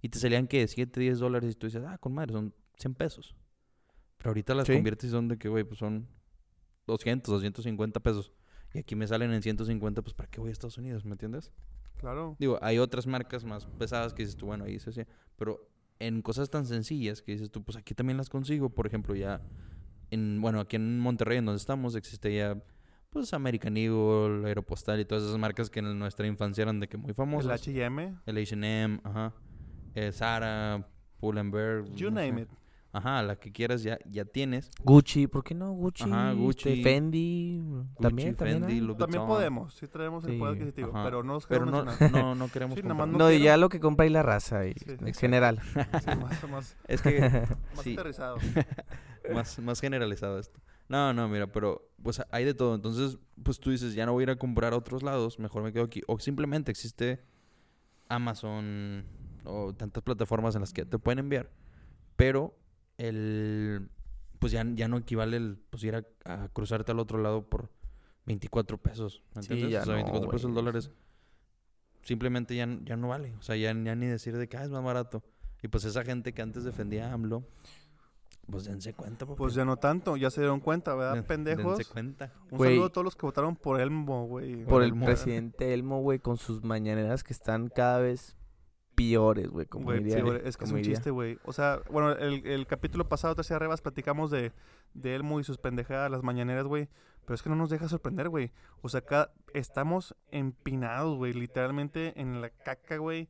[0.00, 2.94] Y te salían que 7, 10 dólares y tú dices, ah, con madre, son 100
[2.94, 3.34] pesos.
[4.18, 4.72] Pero ahorita las Sí.
[4.74, 6.08] conviertes y son de que, güey, pues son
[6.86, 8.32] 200, 250 pesos.
[8.72, 11.04] Y aquí me salen en 150, pues ¿para qué voy a Estados Unidos?
[11.04, 11.52] ¿Me entiendes?
[11.98, 12.36] Claro.
[12.38, 15.06] Digo, hay otras marcas más pesadas que dices tú, bueno, ahí se hace.
[15.36, 18.68] Pero en cosas tan sencillas que dices tú, pues aquí también las consigo.
[18.68, 19.40] Por ejemplo, ya
[20.10, 22.62] en, bueno, aquí en Monterrey, en donde estamos, existe ya,
[23.10, 26.96] pues American Eagle, Aeropostal y todas esas marcas que en nuestra infancia eran de que
[26.96, 27.60] muy El famosas.
[27.60, 28.14] H&M.
[28.26, 29.32] El H&M, ajá.
[29.94, 31.84] Eh, Zara, Pull&Bear.
[31.94, 32.42] You no name sé.
[32.42, 32.48] it.
[32.96, 34.70] Ajá, la que quieras ya, ya tienes.
[34.84, 35.72] Gucci, ¿por qué no?
[35.72, 37.60] Gucci, Ajá, este, Gucci, Fendi,
[38.00, 38.64] también, Gucci, también.
[38.64, 41.02] Fendi, También podemos, sí traemos el Sí, poder adquisitivo, Ajá.
[41.04, 42.94] pero no nos Pero queremos no, no, no queremos Sí, No,
[43.30, 45.18] y quiero- ya lo que compra y la raza, y- Sí, en exacto.
[45.20, 45.60] general.
[45.64, 47.18] Sí, más, más, Es que,
[47.74, 47.94] más sí.
[47.94, 48.36] aterrizado.
[49.34, 50.60] más, más generalizado esto.
[50.88, 52.76] No, no, mira, pero pues hay de todo.
[52.76, 55.64] Entonces, pues tú dices, ya no voy a ir a comprar a otros lados, mejor
[55.64, 56.02] me quedo aquí.
[56.06, 57.24] O simplemente existe
[58.08, 59.04] Amazon
[59.44, 61.50] o tantas plataformas en las que te pueden enviar.
[62.16, 62.54] Pero
[62.98, 63.88] el
[64.38, 67.70] pues ya, ya no equivale el pues ir a, a cruzarte al otro lado por
[68.26, 69.22] 24 pesos.
[69.34, 69.72] ¿Me Sí, entiendes?
[69.72, 70.64] ya o sea, no, 24 pesos el güey.
[70.64, 70.90] dólar es-
[72.02, 73.34] simplemente ya, ya no vale.
[73.38, 75.22] O sea, ya, ya ni decir de que ah, es más barato.
[75.62, 77.42] Y pues esa gente que antes defendía a AMLO,
[78.50, 79.38] pues dense cuenta, papi.
[79.38, 81.78] Pues ya no tanto, ya se dieron cuenta, ¿verdad, Den- pendejos?
[81.78, 82.32] Dense cuenta.
[82.50, 84.64] Un saludo a todos los que votaron por Elmo, güey.
[84.66, 85.06] Por el Elmo.
[85.06, 88.36] presidente Elmo, güey, con sus mañaneras que están cada vez
[88.94, 90.22] peores, güey, como sí, diría.
[90.22, 90.94] güey, es que es como un diría.
[90.94, 91.38] chiste, güey.
[91.44, 94.52] O sea, bueno, el, el capítulo pasado, Tercia Rebas, platicamos de,
[94.94, 96.88] de Elmo y sus pendejadas, las mañaneras, güey.
[97.24, 98.52] Pero es que no nos deja sorprender, güey.
[98.82, 103.28] O sea, acá estamos empinados, güey, literalmente en la caca, güey.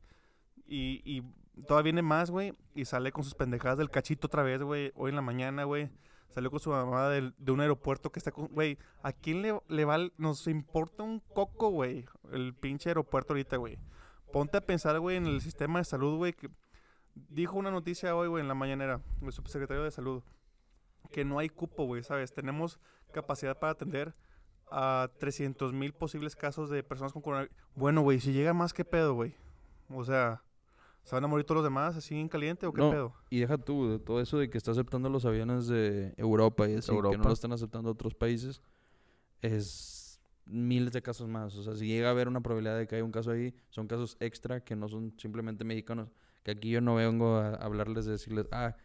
[0.67, 1.23] Y, y
[1.63, 2.53] todavía viene más, güey.
[2.73, 4.91] Y sale con sus pendejadas del cachito otra vez, güey.
[4.95, 5.89] Hoy en la mañana, güey.
[6.29, 8.47] Salió con su mamá del- de un aeropuerto que está con...
[8.47, 9.97] Güey, ¿a quién le, le va...
[10.17, 12.03] Nos importa un coco, güey.
[12.33, 13.77] El pinche aeropuerto ahorita, güey.
[14.31, 16.49] Ponte a pensar, güey, en el sistema de salud, güey, que
[17.13, 20.23] dijo una noticia hoy, güey, en la mañanera, el subsecretario de salud,
[21.11, 22.33] que no hay cupo, güey, ¿sabes?
[22.33, 22.79] Tenemos
[23.11, 24.13] capacidad para atender
[24.69, 27.55] a 300 mil posibles casos de personas con coronavirus.
[27.75, 29.35] Bueno, güey, si llega más, ¿qué pedo, güey?
[29.89, 30.43] O sea,
[31.03, 33.13] ¿se van a morir todos los demás así en caliente o qué No, pedo?
[33.29, 36.75] Y deja tú, de todo eso de que está aceptando los aviones de Europa y
[36.75, 37.27] así, que no Europa.
[37.27, 38.61] lo están aceptando otros países,
[39.41, 39.94] es
[40.45, 41.55] miles de casos más.
[41.55, 43.87] O sea, si llega a haber una probabilidad de que haya un caso ahí, son
[43.87, 46.09] casos extra que no son simplemente mexicanos
[46.43, 48.75] Que aquí yo no vengo a hablarles de decirles, ah,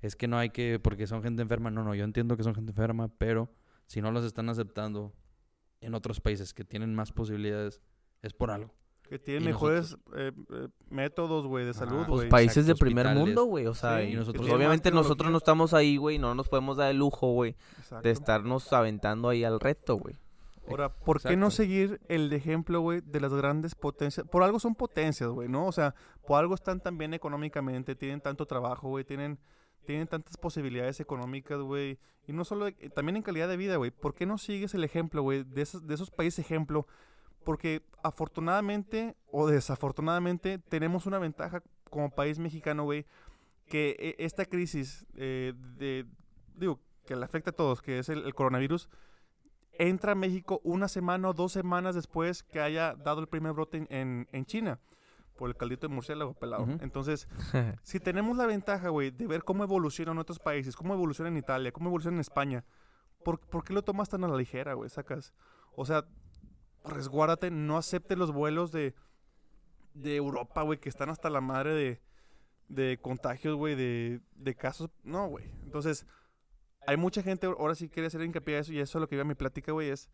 [0.00, 1.70] es que no hay que, porque son gente enferma.
[1.70, 3.50] No, no, yo entiendo que son gente enferma, pero
[3.86, 5.12] si no los están aceptando
[5.82, 7.82] en otros países que tienen más posibilidades,
[8.22, 8.72] es por algo.
[9.02, 13.04] Que tienen Y mejores eh, eh, métodos, güey, de salud, Pues Pues países de primer
[13.06, 13.26] hospitales.
[13.26, 13.66] mundo, güey.
[13.66, 16.18] O sea, Sí, y nosotros- obviamente nosotros no estamos ahí, güey.
[16.18, 17.56] No nos podemos dar el lujo, güey,
[18.02, 20.14] de estarnos aventando ahí al reto, güey.
[20.70, 21.50] Ahora, ¿por qué no Exacto.
[21.62, 24.26] seguir el ejemplo, güey, de las grandes potencias?
[24.26, 25.66] Por algo son potencias, güey, ¿no?
[25.66, 25.94] O sea,
[26.26, 29.38] por algo están tan bien económicamente, tienen tanto trabajo, güey, tienen,
[29.84, 31.98] tienen tantas posibilidades económicas, güey.
[32.26, 33.90] Y no solo, de- también en calidad de vida, güey.
[33.90, 36.86] ¿Por qué no sigues el ejemplo, güey, de esos, de esos países ejemplo?
[37.44, 43.06] Porque afortunadamente o desafortunadamente tenemos una ventaja como país mexicano, güey,
[43.66, 46.06] que eh, esta crisis eh, de,
[46.54, 48.88] digo, que le afecta a todos, que es el, el coronavirus,
[49.78, 53.86] entra a México una semana o dos semanas después que haya dado el primer brote
[53.90, 54.78] en, en- China
[55.36, 56.64] por el caldito de murciélago pelado.
[56.64, 56.78] Ujú.
[56.82, 57.26] Entonces,
[57.82, 61.72] si tenemos la ventaja, güey, de ver cómo evolucionan otros países, cómo evoluciona en Italia,
[61.72, 62.64] cómo evoluciona en España,
[63.24, 64.90] ¿por, por qué lo tomas tan a la ligera, güey?
[64.90, 65.32] Sacas.
[65.74, 66.04] O sea,
[66.84, 68.94] resguárdate, no aceptes los vuelos de,
[69.94, 72.00] de Europa, güey, que están hasta la madre de,
[72.68, 74.90] de contagios, güey, de, de casos.
[75.04, 75.50] No, güey.
[75.62, 76.06] Entonces,
[76.90, 79.14] hay mucha gente, ahora sí quería hacer hincapié a eso, y eso es lo que
[79.14, 80.10] iba a mi plática, güey, es.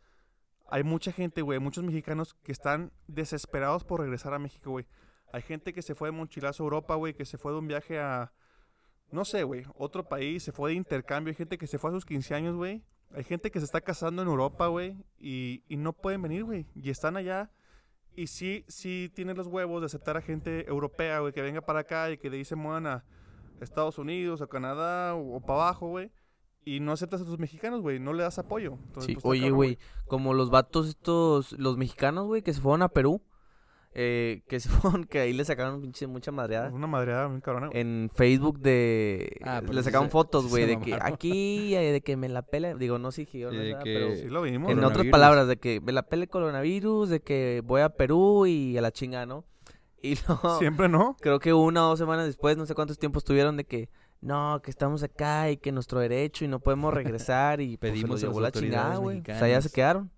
[0.69, 4.87] Hay mucha gente, güey, muchos mexicanos que están desesperados por regresar a México, güey.
[5.33, 7.67] Hay gente que se fue de mochilazo a Europa, güey, que se fue de un
[7.67, 8.33] viaje a,
[9.11, 11.31] no sé, güey, otro país, se fue de intercambio.
[11.31, 12.85] Hay gente que se fue a sus 15 años, güey.
[13.15, 16.67] Hay gente que se está casando en Europa, güey, y, y no pueden venir, güey.
[16.75, 17.51] Y están allá.
[18.17, 21.81] Y sí, sí tienen los huevos de aceptar a gente europea, güey, que venga para
[21.81, 23.05] acá y que ahí se muevan a
[23.61, 26.11] Estados Unidos, a Canadá o, para abajo, güey.
[26.69, 28.73] Y no aceptas a tus mexicanos, güey, no le das apoyo.
[28.89, 32.83] Entonces, Sí, pues, oye, güey, como los vatos estos, los mexicanos, güey, que se fueron
[32.83, 33.23] a Perú,
[33.95, 34.69] eh, que se
[35.01, 36.71] fueron, que ahí le sacaron pinche mucha madreada.
[36.71, 37.71] Una madreada bien cabrona.
[37.73, 39.39] En Facebook de...
[39.45, 42.29] Ah, le sí sacaron se- fotos, sí güey, de que aquí, eh, de que me
[42.29, 44.17] la pela, digo, no sé, yo, Sí, de que- pero...
[44.17, 44.69] Sí lo vimos.
[44.73, 48.45] En otras palabras, de que me la pele el coronavirus, de que voy a Perú
[48.47, 49.45] y a la chinga, ¿no?
[50.03, 51.17] Y luego, Siempre no.
[51.21, 53.89] creo que una o dos semanas después, no sé cuántos tiempos tuvieron de que,
[54.21, 57.95] no, que estamos acá y que nuestro derecho y no podemos regresar y pues, se
[57.95, 59.21] Pedimos los las la chingada, güey.
[59.21, 60.11] O sea, ya se quedaron.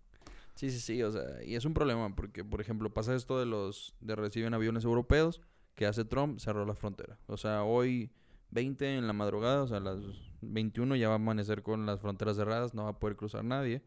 [0.55, 3.47] Sí, sí, sí, o sea, y es un problema porque, por ejemplo, pasa esto de
[3.47, 5.41] los, de reciben aviones europeos,
[5.77, 7.17] que hace Trump, cerró la frontera.
[7.27, 8.11] O sea, hoy
[8.51, 9.99] 20 en la madrugada, o sea, a las
[10.41, 13.83] 21 ya va a amanecer con las fronteras cerradas, no va a poder cruzar nadie.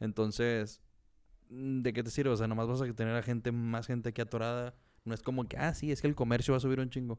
[0.00, 0.82] Entonces,
[1.48, 2.30] mm, ¿de qué te sirve?
[2.30, 4.74] O sea, nomás vas a tener a gente, más gente aquí atorada.
[5.04, 7.18] No es como que, ah, sí, es que el comercio va a subir un chingo.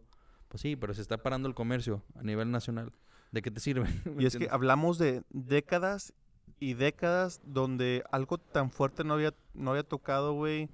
[0.55, 2.93] Pues sí, pero se está parando el comercio a nivel nacional.
[3.33, 3.89] ¿De qué te sirve?
[4.05, 6.13] ¿Me Y es que hablamos de décadas
[6.61, 10.69] y décadas donde algo tan fuerte no había, no había tocado, güey,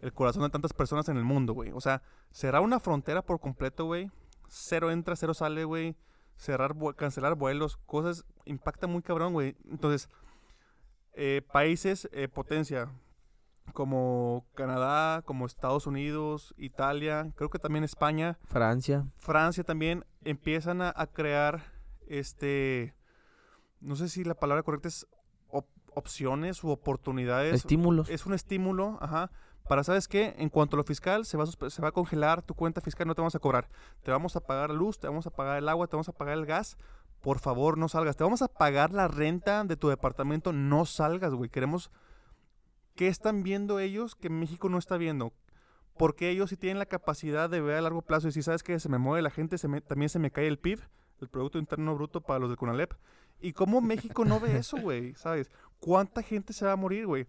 [0.00, 1.70] el corazón de tantas personas en el mundo, güey.
[1.72, 2.00] O sea,
[2.32, 4.10] cerrar una frontera por completo, güey.
[4.48, 5.96] Cero entra, cero sale, güey.
[6.38, 9.54] Cerrar, cancelar vuelos, cosas, impacta muy cabrón, güey.
[9.70, 10.08] Entonces,
[11.12, 12.88] eh, países, eh, potencia,
[13.72, 19.06] como Canadá, como Estados Unidos, Italia, creo que también España, Francia.
[19.18, 21.64] Francia también empiezan a, a crear
[22.06, 22.94] este
[23.80, 25.06] no sé si la palabra correcta es
[25.48, 27.54] op- opciones u oportunidades.
[27.54, 28.08] Estímulos.
[28.08, 29.30] es un estímulo ajá
[29.68, 32.40] para sabes qué en cuanto a lo fiscal se va a, se va a congelar
[32.42, 33.68] tu cuenta fiscal no te vamos a cobrar.
[34.02, 36.12] Te vamos a pagar la luz te vamos a pagar el agua te vamos a
[36.12, 36.76] pagar el gas.
[37.20, 38.16] Por favor no salgas.
[38.16, 41.50] Te vamos a pagar la renta de tu departamento no salgas güey.
[41.50, 41.90] Queremos
[42.96, 45.32] qué están viendo ellos que México no está viendo
[45.96, 48.78] porque ellos sí tienen la capacidad de ver a largo plazo y si sabes que
[48.80, 49.56] se me mueve la gente,
[49.86, 50.80] también se me cae el PIB,
[51.22, 52.92] el Producto Interno Bruto para los del CONALEP.
[53.40, 55.14] ¿Y cómo México no ve eso, güey?
[55.14, 55.50] ¿Sabes?
[55.80, 57.26] ¿Cuánta gente se va a morir, güey?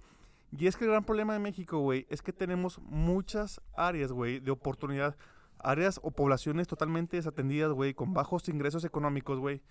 [0.58, 4.40] Y es que el gran problema de México, güey, es que tenemos muchas áreas, güey,
[4.42, 5.16] de oportunidad.
[5.60, 9.62] Áreas o poblaciones totalmente desatendidas, güey, con bajos ingresos económicos, güey.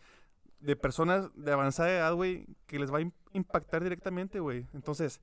[0.60, 4.66] De personas de avanzada edad, güey, que les va a im- impactar directamente, güey.
[4.74, 5.20] Entonces,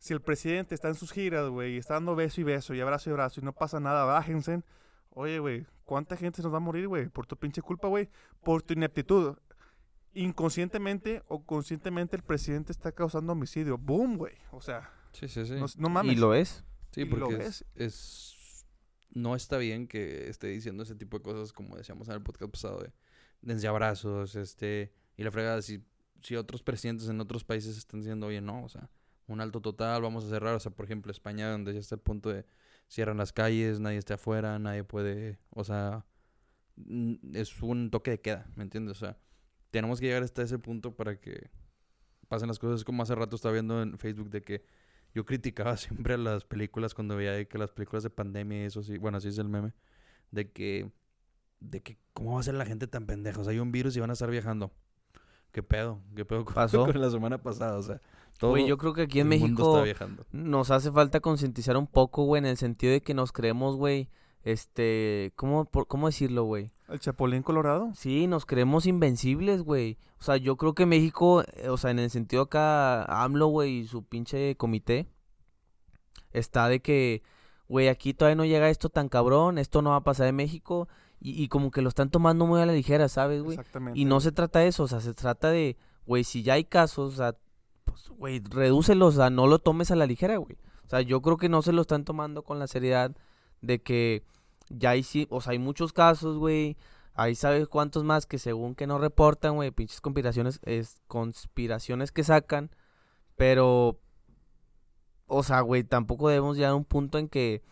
[0.00, 2.80] si el presidente está en sus giras, güey, y está dando beso y beso y
[2.80, 4.62] abrazo y abrazo y no pasa nada, bájense.
[5.10, 7.08] Oye, güey, ¿cuánta gente se nos va a morir, güey?
[7.10, 8.08] Por tu pinche culpa, güey.
[8.42, 9.36] Por tu ineptitud.
[10.14, 13.78] Inconscientemente o conscientemente el presidente está causando homicidio.
[13.78, 14.34] ¡Boom, güey!
[14.50, 15.54] O sea, Sí, sí, sí.
[15.54, 16.12] no, no mames.
[16.12, 16.64] Y lo es.
[16.92, 17.44] Sí, ¿Y lo porque
[17.76, 18.36] es-
[19.10, 22.50] No está bien que esté diciendo ese tipo de cosas, como decíamos en el podcast
[22.52, 22.92] pasado, de
[23.42, 24.92] dense abrazos, este...
[25.16, 25.84] Y la fregada, si,
[26.22, 28.88] si otros presidentes en otros países están diciendo, oye, no, o sea,
[29.32, 30.54] un alto total, vamos a cerrar.
[30.54, 32.44] O sea, por ejemplo, España, donde ya está el punto de
[32.88, 35.38] cierran las calles, nadie está afuera, nadie puede...
[35.50, 36.04] O sea,
[37.32, 38.96] es un toque de queda, ¿me entiendes?
[38.96, 39.18] O sea,
[39.70, 41.50] tenemos que llegar hasta ese punto para que
[42.28, 42.84] pasen las cosas.
[42.84, 44.64] Como hace rato estaba viendo en Facebook de que
[45.14, 48.82] yo criticaba siempre a las películas cuando veía que las películas de pandemia y eso
[48.82, 49.72] sí, bueno, así es el meme,
[50.30, 50.92] de que
[51.60, 53.40] de que cómo va a ser la gente tan pendeja.
[53.40, 54.72] O sea, hay un virus y van a estar viajando.
[55.52, 56.00] ¿Qué pedo?
[56.14, 56.86] ¿Qué pedo con, Pasó.
[56.86, 57.78] con la semana pasada?
[57.78, 58.00] O sea,
[58.38, 61.86] todo Güey, yo creo que aquí en el mundo México nos hace falta concientizar un
[61.86, 64.08] poco, güey, en el sentido de que nos creemos, güey,
[64.44, 66.70] este, ¿cómo, por- cómo decirlo, güey?
[66.88, 67.90] El Chapulín Colorado.
[67.94, 69.98] Sí, nos creemos invencibles, güey.
[70.18, 73.78] O sea, yo creo que México, eh, o sea, en el sentido acá, AMLO, güey,
[73.80, 75.06] y su pinche comité,
[76.32, 77.22] está de que,
[77.68, 80.88] güey, aquí todavía no llega esto tan cabrón, esto no va a pasar en México,
[81.20, 83.58] y, y como que lo están tomando muy a la ligera, ¿sabes, güey?
[83.58, 83.98] Exactamente.
[83.98, 86.64] Y no se trata de eso, o sea, se trata de, güey, si ya hay
[86.64, 87.36] casos, o sea,
[87.84, 90.56] pues, güey, redúcelos, o sea, no lo tomes a la ligera, güey.
[90.86, 93.14] O sea, yo creo que no se lo están tomando con la seriedad
[93.60, 94.24] de que
[94.70, 96.76] ya hay, o sea, hay muchos casos, güey.
[97.14, 102.24] Ahí sabes cuántos más que según que no reportan, güey, pinches conspiraciones, es, conspiraciones que
[102.24, 102.70] sacan.
[103.36, 104.00] Pero,
[105.26, 107.62] o sea, güey, tampoco debemos llegar a un punto en que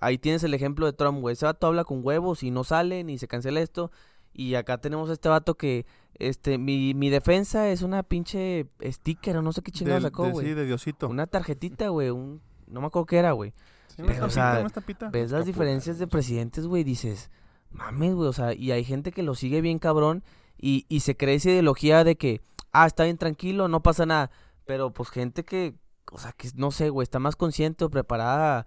[0.00, 1.32] ahí tienes el ejemplo de Trump, güey.
[1.34, 3.90] Ese vato habla con huevos y no sale ni se cancela esto.
[4.32, 9.36] Y acá tenemos a este vato que, este, mi, mi defensa es una pinche sticker
[9.38, 10.46] o no sé qué chingado Del- sacó, de- güey.
[10.46, 11.08] Sí, de Diosito.
[11.08, 13.52] Una tarjetita, güey, un, no me acuerdo qué era, güey.
[13.88, 14.64] Sí, una pero, o sea.
[15.10, 17.30] Ves las diferencias de presidentes, güey, dices,
[17.70, 20.22] mames, güey, o sea, y hay gente que lo sigue bien cabrón
[20.56, 24.30] y, y se cree esa ideología de que, ah, está bien tranquilo, no pasa nada.
[24.66, 25.74] Pero pues gente que,
[26.12, 28.66] o sea, que no sé, güey, está más consciente o preparada,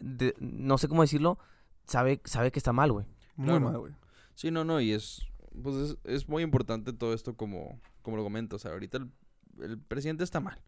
[0.00, 1.38] de- no sé cómo decirlo,
[1.86, 3.06] sabe, sabe que está mal, güey.
[3.36, 3.60] Muy Claro.
[3.60, 3.92] mal, güey.
[4.34, 5.26] Sí, no, no, y es,
[5.62, 8.56] pues es, es muy importante todo esto como, como lo comento.
[8.56, 9.10] O sea, ahorita el,
[9.62, 10.60] el presidente está mal.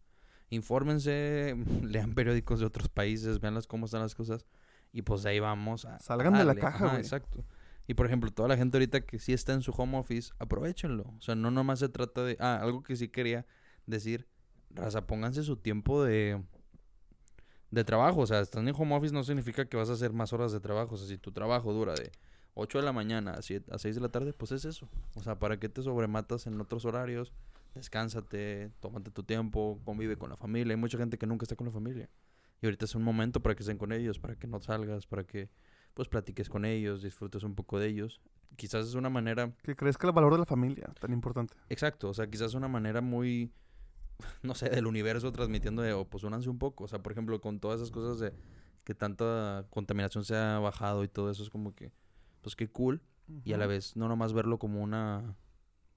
[0.51, 4.47] Infórmense, lean periódicos de otros países, vean las, cómo están las cosas.
[4.93, 5.97] Y pues de ahí vamos a...
[5.97, 7.01] a Salgan de la caja, Ajá, güey.
[7.01, 7.45] Exacto.
[7.89, 11.05] Y por ejemplo, toda la gente ahorita que sí está en su home office, aprovechenlo.
[11.19, 12.37] O sea, no nomás se trata de...
[12.41, 13.47] Ah, algo que sí quería
[13.87, 14.27] decir.
[14.71, 16.43] Raza, pónganse su tiempo de...
[17.71, 20.33] De trabajo, o sea, estando en home office no significa que vas a hacer más
[20.33, 20.95] horas de trabajo.
[20.95, 22.13] O sea, si tu trabajo dura de
[22.55, 24.89] 8 de la mañana a, 7 a 6 de la tarde, pues es eso.
[25.15, 27.33] O sea, ¿para qué te sobrematas en otros horarios?
[27.75, 30.73] Descánsate, tómate tu tiempo, convive con la familia.
[30.73, 32.09] Hay mucha gente que nunca está con la familia.
[32.63, 35.25] Y ahorita es un momento para que estén con ellos, para que no salgas, para
[35.25, 35.51] que
[35.93, 38.21] pues platiques con ellos, disfrutes un poco de ellos.
[38.57, 41.55] Quizás es una manera, Que crezca el valor de la familia, tan importante.
[41.69, 43.51] exacto, o sea, quizás es una manera muy,
[44.43, 46.85] no sé, del universo transmitiendo de, oh, pues únanse un poco.
[46.85, 48.33] O sea, por ejemplo, con todas esas cosas de
[48.85, 51.93] que tanta contaminación se ha bajado y todo eso es como que,
[52.43, 53.03] pues qué cool.
[53.45, 55.37] y a la vez no nomás verlo como una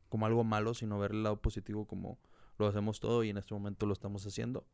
[0.10, 2.20] como algo malo, sino ver el lado positivo como
[2.58, 4.66] lo hacemos todo y en este momento lo estamos haciendo.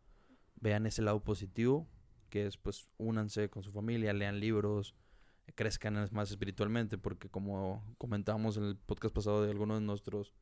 [0.56, 1.88] Vean ese lado positivo,
[2.30, 4.96] que es pues únanse con su familia, lean libros,
[5.54, 10.34] crezcan más espiritualmente, porque como comentábamos en el podcast pasado de algunos de nuestros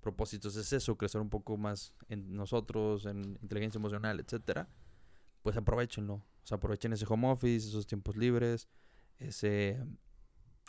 [0.00, 4.68] propósitos es eso, crecer un poco más en nosotros, en inteligencia emocional, etcétera.
[5.42, 8.68] Pues aprovechenlo, o sea, aprovechen ese home office, esos tiempos libres,
[9.18, 9.80] ese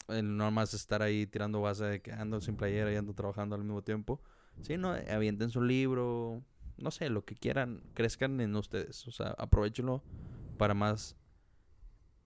[0.07, 3.55] el no más estar ahí tirando base de que ando sin playera y ando trabajando
[3.55, 4.21] al mismo tiempo.
[4.61, 6.43] Sí, no, avienten su libro,
[6.77, 10.03] no sé, lo que quieran, crezcan en ustedes, o sea, aprovechenlo
[10.57, 11.15] para más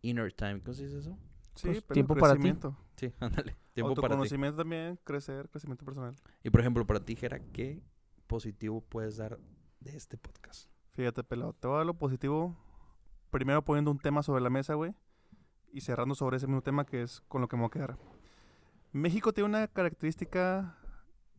[0.01, 1.17] inner time, ¿cómo se dice eso?
[1.55, 2.53] Sí, Pues, pero tiempo para ti.
[2.95, 4.13] Sí, ándale, tiempo para ti.
[4.13, 6.15] Autoconocimiento también, crecer, crecimiento personal.
[6.43, 7.81] Y por ejemplo, para ti, Jera, ¿qué
[8.27, 9.39] positivo puedes dar
[9.79, 10.69] de este podcast?
[10.91, 11.53] Fíjate, pelado.
[11.53, 12.55] Te voy a dar lo positivo.
[13.29, 14.93] Primero poniendo un tema sobre la mesa, güey.
[15.71, 17.97] Y cerrando sobre ese mismo tema que es con lo que me voy a quedar.
[18.91, 20.77] México tiene una característica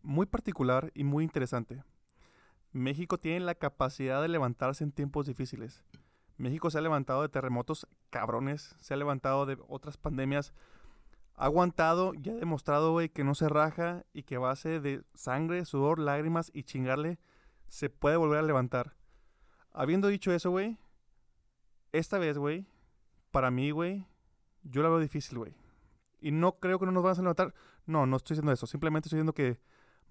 [0.03, 1.85] muy particular y muy interesante.
[2.73, 5.85] México tiene la capacidad de levantarse en tiempos difíciles.
[6.39, 10.55] México se ha levantado de terremotos cabrones, se ha levantado de otras pandemias.
[11.35, 15.65] Ha aguantado y ha demostrado, güey, que no se raja y que base de sangre,
[15.65, 17.19] sudor, lágrimas y chingarle
[17.69, 18.97] se puede volver a levantar.
[19.73, 20.79] Habiendo dicho eso, güey,
[21.93, 22.67] esta vez, güey,
[23.31, 24.07] para mí, güey,
[24.63, 25.55] yo la veo difícil, güey.
[26.21, 27.55] Y no creo que no nos van a levantar.
[27.87, 28.67] No, no estoy diciendo eso.
[28.67, 29.59] Simplemente estoy diciendo que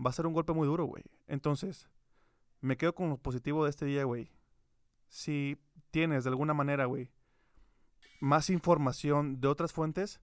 [0.03, 1.03] va a ser un golpe muy duro, güey.
[1.27, 1.87] Entonces,
[2.59, 4.31] me quedo con lo positivo de este día, güey.
[5.07, 5.57] Si
[5.91, 7.09] tienes de alguna manera, güey,
[8.19, 10.19] más información de otras fuentes,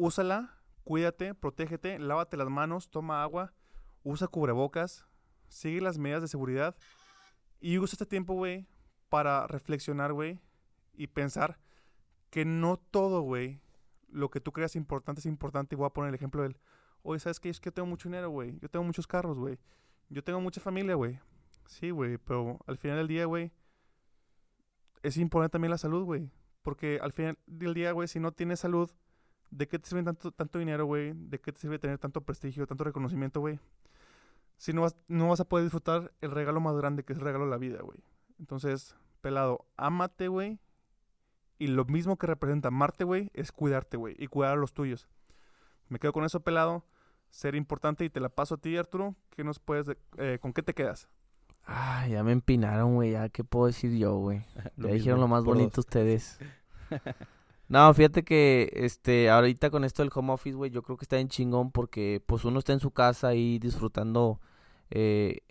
[0.00, 3.52] úsala, cuídate, protégete, lávate las manos, toma agua,
[4.02, 5.06] usa cubrebocas,
[5.48, 6.74] sigue las medidas de seguridad
[7.60, 8.66] y usa este tiempo, güey,
[9.10, 10.40] para reflexionar, güey,
[10.94, 11.58] y pensar
[12.30, 13.60] que no todo, güey,
[14.08, 15.74] lo que tú creas importante es importante.
[15.74, 16.56] Y voy a poner el ejemplo del,
[17.02, 17.50] oye, ¿sabes qué?
[17.50, 18.58] Es que yo tengo mucho dinero, güey.
[18.60, 19.58] Yo tengo muchos carros, güey.
[20.08, 21.20] Yo tengo mucha familia, güey.
[21.66, 23.52] Sí, güey, pero al final del día, güey,
[25.02, 26.30] es importante también la salud, güey.
[26.62, 28.90] Porque al final del día, güey, si no tienes salud,
[29.50, 31.12] ¿de qué te sirve tanto, tanto dinero, güey?
[31.14, 33.58] ¿De qué te sirve tener tanto prestigio, tanto reconocimiento, güey?
[34.56, 37.24] Si no vas, no vas a poder disfrutar el regalo más grande que es el
[37.24, 37.98] regalo de la vida, güey.
[38.38, 40.58] Entonces, pelado, ámate, güey.
[41.58, 44.16] Y lo mismo que representa amarte, güey, es cuidarte, güey.
[44.18, 45.08] Y cuidar a los tuyos.
[45.88, 46.84] Me quedo con eso pelado.
[47.30, 49.14] Ser importante y te la paso a ti, Arturo.
[49.30, 51.08] ¿Qué nos puedes, de- eh, ¿Con qué te quedas?
[51.66, 53.12] Ah, ya me empinaron, güey.
[53.12, 54.42] Ya, ¿qué puedo decir yo, güey?
[54.76, 55.78] Ya dijeron lo más bonito dos.
[55.86, 56.38] ustedes.
[57.70, 61.16] No, fíjate que este ahorita con esto del home office, güey, yo creo que está
[61.16, 64.40] bien chingón porque pues uno está en su casa ahí disfrutando
[64.90, 65.42] eh,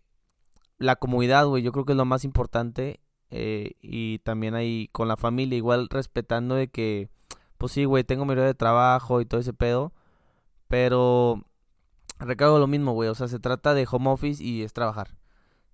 [0.79, 1.63] la comodidad, güey.
[1.63, 2.99] Yo creo que es lo más importante
[3.31, 7.09] eh, y también ahí con la familia, igual respetando de que,
[7.57, 9.93] pues sí, güey, tengo mi de trabajo y todo ese pedo,
[10.67, 11.45] pero
[12.19, 13.09] recargo lo mismo, güey.
[13.09, 15.15] O sea, se trata de home office y es trabajar.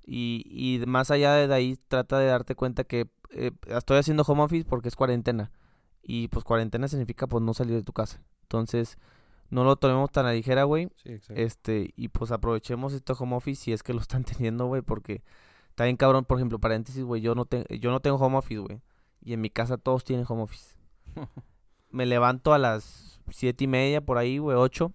[0.06, 4.44] Y, y más allá de ahí, trata de darte cuenta que eh, estoy haciendo home
[4.44, 5.52] office porque es cuarentena.
[6.08, 8.22] Y pues cuarentena significa pues no salir de tu casa.
[8.44, 9.00] Entonces,
[9.50, 10.90] no lo tomemos tan a ligera, güey.
[10.98, 11.42] Sí, exacto.
[11.42, 15.24] Este, y pues aprovechemos este home office si es que lo están teniendo, güey, porque
[15.70, 18.60] está bien cabrón, por ejemplo, paréntesis, güey, yo no tengo yo no tengo home office,
[18.60, 18.82] güey.
[19.22, 20.76] Y en mi casa todos tienen home office.
[21.90, 24.94] Me levanto a las siete y media por ahí, güey, ocho.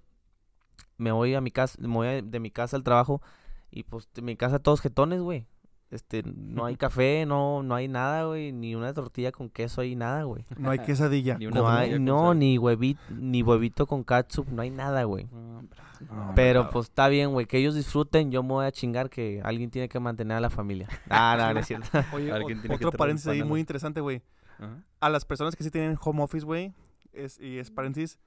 [0.96, 3.22] Me voy a mi casa, me voy de mi casa al trabajo
[3.70, 5.46] y pues de mi casa todos jetones, güey.
[5.90, 9.96] Este, no hay café, no, no hay nada, güey, ni una tortilla con queso ahí,
[9.96, 10.44] nada, güey.
[10.56, 11.36] No hay quesadilla.
[11.36, 15.26] Ni una No hay, no, ni huevito, ni huevito con catsup, no hay nada, güey.
[15.32, 15.80] No, hombre.
[16.08, 19.40] No, Pero pues está bien, güey, que ellos disfruten, yo me voy a chingar que
[19.44, 20.88] alguien tiene que mantener a la familia.
[21.10, 21.88] Ah, no, no es cierto.
[22.12, 22.32] Oye,
[22.70, 24.22] otro paréntesis ahí muy interesante, güey.
[25.00, 26.72] A las personas que sí tienen home office, güey,
[27.12, 28.18] es, y es paréntesis,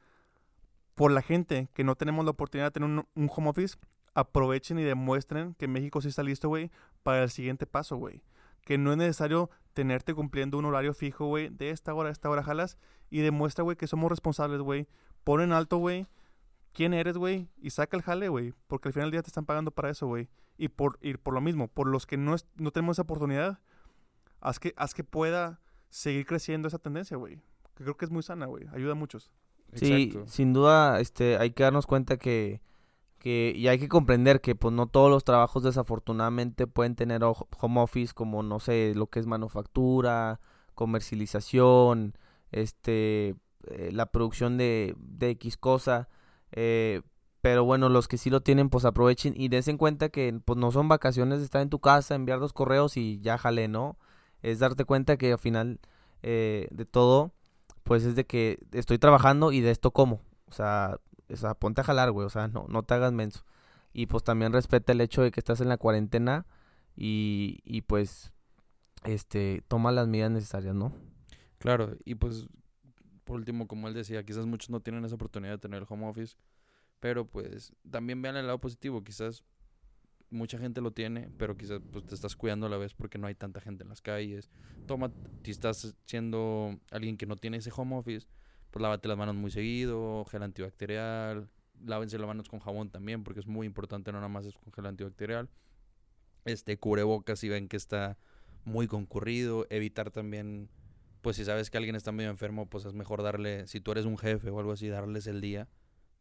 [0.96, 3.78] por la gente que no tenemos la oportunidad de tener un, un home office,
[4.16, 6.72] aprovechen y demuestren que México sí está listo, güey,
[7.04, 8.24] para el siguiente paso, güey.
[8.66, 12.30] Que no es necesario tenerte cumpliendo un horario fijo, güey, de esta hora a esta
[12.30, 12.78] hora jalas,
[13.10, 14.88] y demuestra, güey, que somos responsables, güey.
[15.24, 16.08] Pon en alto, güey,
[16.74, 19.46] quién eres, güey, y saca el jale, güey, porque al final del día te están
[19.46, 20.30] pagando para eso, güey.
[20.58, 23.60] Y por, y por lo mismo, por los que no, es- no tenemos esa oportunidad,
[24.40, 27.42] haz que, haz que pueda seguir creciendo esa tendencia, güey.
[27.76, 28.66] Que creo que es muy sana, güey.
[28.74, 29.32] Ayuda a muchos.
[29.74, 30.28] Sí, Exacto.
[30.32, 32.62] sin duda, este, hay que darnos cuenta que,
[33.24, 37.82] que, y hay que comprender que, pues, no todos los trabajos desafortunadamente pueden tener home
[37.82, 40.42] office, como, no sé, lo que es manufactura,
[40.76, 42.18] comercialización,
[42.52, 43.36] este,
[43.68, 46.10] eh, la producción de, de X cosa,
[46.52, 47.02] eh,
[47.42, 50.58] pero bueno, los que sí lo tienen, pues aprovechen y des en cuenta que, pues,
[50.60, 53.98] no son vacaciones de estar en tu casa, enviar dos correos y ya jale, ¿no?
[54.42, 55.80] Es darte cuenta que al final
[56.24, 57.34] eh, de todo,
[57.84, 60.22] pues es de que estoy trabajando y de esto como.
[60.48, 62.26] O sea, o sea, ponte a jalar, güey.
[62.26, 63.46] O sea, no, no te hagas menso.
[63.94, 66.46] Y pues también respeta el hecho de que estás en la cuarentena
[66.96, 68.32] y, y pues,
[69.04, 70.94] este, toma las medidas necesarias, ¿no?
[71.60, 72.48] Claro, y pues
[73.24, 76.08] por último, como él decía, quizás muchos no tienen esa oportunidad de tener el home
[76.08, 76.36] office,
[77.00, 79.44] pero pues también vean el lado positivo, quizás
[80.30, 83.28] mucha gente lo tiene, pero quizás pues te estás cuidando a la vez porque no
[83.28, 84.50] hay tanta gente en las calles.
[84.88, 85.12] Toma,
[85.44, 88.28] si estás siendo alguien que no tiene ese home office,
[88.74, 91.48] pues lávate las manos muy seguido, gel antibacterial,
[91.86, 94.74] lávense las manos con jabón también, porque es muy importante, no nada más es con
[94.74, 95.48] gel antibacterial.
[96.44, 98.18] Este, cubrebocas si ven que está
[98.66, 100.70] muy concurrido, evitar también
[101.22, 104.06] pues si sabes que alguien está medio enfermo, pues es mejor darle, si tú eres
[104.06, 105.70] un jefe o algo así, darles el día.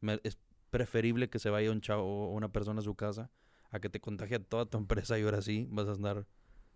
[0.01, 0.39] Me- es
[0.71, 3.31] preferible que se vaya un chavo o una persona a su casa
[3.71, 6.27] a que te contagie a toda tu empresa y ahora sí vas a andar,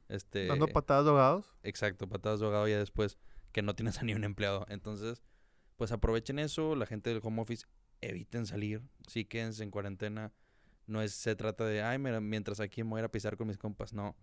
[0.08, 0.46] este...
[0.46, 1.46] Dando patadas de ahogados.
[1.62, 3.18] Exacto, patadas de ahogado ya después
[3.52, 4.66] que no tienes a ni un empleado.
[4.70, 5.22] Entonces,
[5.76, 7.66] pues aprovechen eso, la gente del home office,
[8.00, 10.32] eviten salir, sí quédense en cuarentena.
[10.86, 13.36] No es, se trata de, ay, mira, mientras aquí me voy a ir a pisar
[13.36, 14.14] con mis compas, no.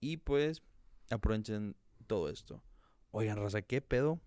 [0.00, 0.62] Y pues,
[1.10, 2.62] aprovechen todo esto.
[3.12, 4.20] Oigan, Raza, ¿qué pedo?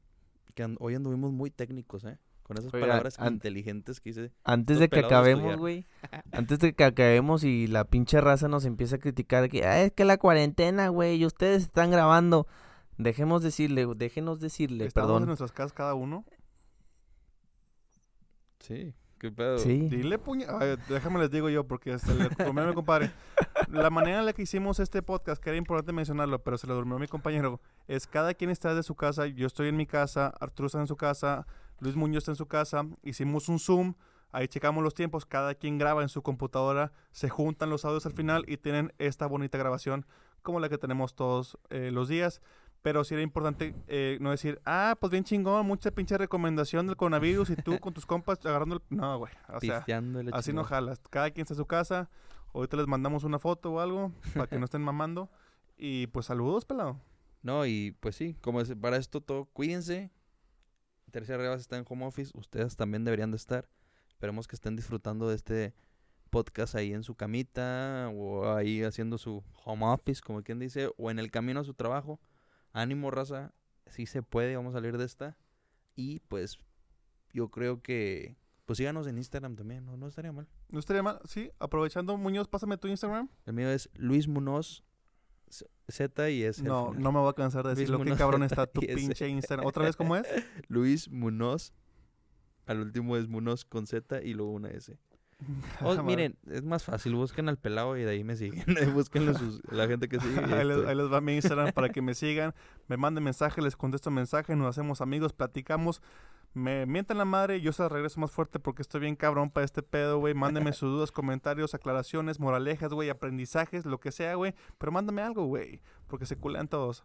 [0.56, 2.20] Que and- hoy anduvimos muy técnicos, ¿eh?
[2.44, 4.32] Con esas Oigan, palabras an- inteligentes que hice.
[4.44, 5.86] Antes de que acabemos, güey.
[6.32, 9.92] Antes de que acabemos y la pinche raza nos empieza a criticar que "Ah, es
[9.94, 12.48] que la cuarentena, güey, y ustedes están grabando.
[12.98, 15.28] Dejemos decirle, déjenos decirle, Estamos en perdón.
[15.28, 16.26] nuestras casas cada uno.
[18.64, 19.58] Sí, qué pedo.
[19.58, 19.90] Sí.
[19.90, 20.48] Dile puña.
[20.60, 23.12] Ay, déjame les digo yo, porque se le durmió a mi compadre.
[23.68, 26.74] La manera en la que hicimos este podcast, que era importante mencionarlo, pero se le
[26.74, 29.28] durmió a mi compañero, es cada quien está de su casa.
[29.28, 31.46] Yo estoy en mi casa, Arturo está en su casa,
[31.80, 32.88] Luis Muñoz está en su casa.
[33.04, 33.96] Hicimos un Zoom,
[34.32, 38.14] ahí checamos los tiempos, cada quien graba en su computadora, se juntan los audios al
[38.14, 40.06] final y tienen esta bonita grabación
[40.42, 42.42] como la que tenemos todos eh, los días.
[42.84, 46.98] Pero sí era importante eh, no decir, ah, pues bien chingón, mucha pinche recomendación del
[46.98, 48.82] coronavirus y tú con tus compas agarrando el...
[48.96, 49.34] No, güey.
[49.48, 50.64] O sea, Así no chingada.
[50.66, 51.02] jalas.
[51.10, 52.10] Cada quien está en su casa.
[52.54, 55.32] Ahorita les mandamos una foto o algo para que no estén mamando.
[55.78, 57.00] Y pues saludos, pelado.
[57.42, 60.12] No, y pues sí, como es, para esto todo, cuídense.
[61.12, 63.70] Tercera Rebas está en home office, ustedes también deberían de estar.
[64.10, 65.74] Esperemos que estén disfrutando de este
[66.30, 71.12] podcast ahí en su camita o ahí haciendo su home office, como quien dice, o
[71.12, 72.20] en el camino a su trabajo.
[72.74, 73.54] Ánimo, raza,
[73.88, 75.38] sí se puede, vamos a salir de esta.
[75.96, 76.58] Y pues
[77.34, 80.48] yo creo que Pues síganos en Instagram también, no, no estaría mal.
[80.72, 81.20] No estaría mal.
[81.26, 83.30] Sí, aprovechando, Muñoz, pásame tu Instagram.
[83.46, 84.84] El mío es Luis Munoz
[85.88, 86.64] Z- y S.
[86.64, 87.98] No, no me voy a cansar de Luis decirlo.
[88.00, 89.68] Qué Munoz cabrón está tu pinche Instagram.
[89.68, 90.26] ¿Otra vez cómo es?
[90.68, 91.74] Luis Munoz.
[92.66, 94.98] Al último es Munoz con Z y luego una S.
[95.82, 96.04] O, Madre.
[96.04, 98.64] miren, es más fácil, busquen al pelado y de ahí me siguen.
[98.94, 100.40] Búsquenlo sus- la gente que sigue.
[100.54, 102.54] ahí les, ahí les va mi Instagram para que me sigan,
[102.88, 106.02] me manden mensaje, les contesto mensaje, nos hacemos amigos, platicamos,
[106.54, 109.82] me mientan la madre, yo se regreso más fuerte porque estoy bien cabrón para este
[109.82, 110.36] pedo, güey.
[110.36, 114.54] Mándenme sus dudas, comentarios, aclaraciones, moralejas, güey, aprendizajes, lo que sea, güey.
[114.78, 117.04] Pero mándame algo, güey, porque se culean todos.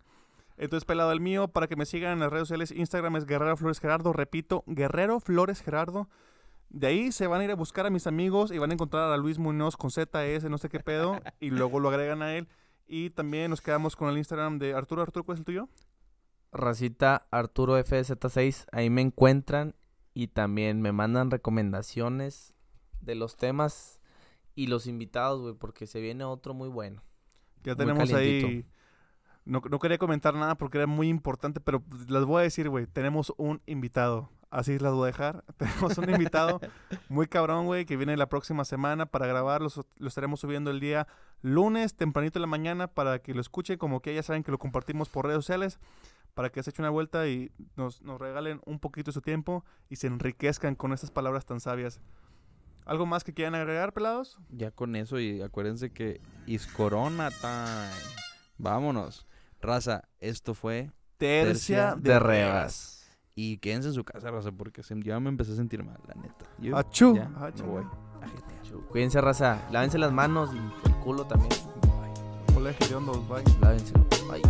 [0.58, 3.56] Entonces, pelado el mío, para que me sigan en las redes sociales, Instagram es Guerrero
[3.56, 6.08] Flores Gerardo, repito, Guerrero Flores Gerardo.
[6.70, 9.10] De ahí se van a ir a buscar a mis amigos y van a encontrar
[9.10, 12.48] a Luis Muñoz con ZS, no sé qué pedo, y luego lo agregan a él.
[12.86, 15.02] Y también nos quedamos con el Instagram de Arturo.
[15.02, 15.68] Arturo, ¿cuál es el tuyo?
[16.52, 19.74] Racita Arturo FZ6, ahí me encuentran
[20.14, 22.54] y también me mandan recomendaciones
[23.00, 24.00] de los temas
[24.54, 27.02] y los invitados, güey, porque se viene otro muy bueno.
[27.62, 28.66] Ya tenemos ahí.
[29.44, 32.86] No, no quería comentar nada porque era muy importante, pero les voy a decir, güey,
[32.86, 34.30] tenemos un invitado.
[34.50, 35.44] Así las voy a dejar.
[35.58, 36.60] Tenemos un invitado
[37.08, 39.60] muy cabrón, güey, que viene la próxima semana para grabar.
[39.60, 41.06] Los- Lo estaremos subiendo el día
[41.42, 43.76] lunes, tempranito en la mañana, para que lo escuchen.
[43.78, 45.78] Como que ya saben que lo compartimos por redes sociales.
[46.34, 49.64] Para que se echen una vuelta y nos, nos regalen un poquito de su tiempo
[49.90, 52.00] y se enriquezcan con estas palabras tan sabias.
[52.86, 54.38] ¿Algo más que quieran agregar, pelados?
[54.48, 57.90] Ya con eso y acuérdense que is Corona time.
[58.56, 59.26] Vámonos.
[59.60, 62.97] Raza, esto fue Tercia Tercia de, de Rebas.
[63.40, 66.14] Y quédense en su casa, Raza, porque se- ya me empecé a sentir mal, la
[66.14, 66.44] neta.
[66.58, 67.14] Yo Achú.
[67.14, 67.62] ya me Achú.
[67.66, 67.84] voy
[68.20, 68.84] a jetear.
[68.90, 69.60] Cuídense, raza.
[69.70, 71.52] Lávense las manos y el culo también.
[72.52, 73.44] Colegio de hondos, bye.
[73.60, 73.92] Lávense.
[74.28, 74.42] Bye.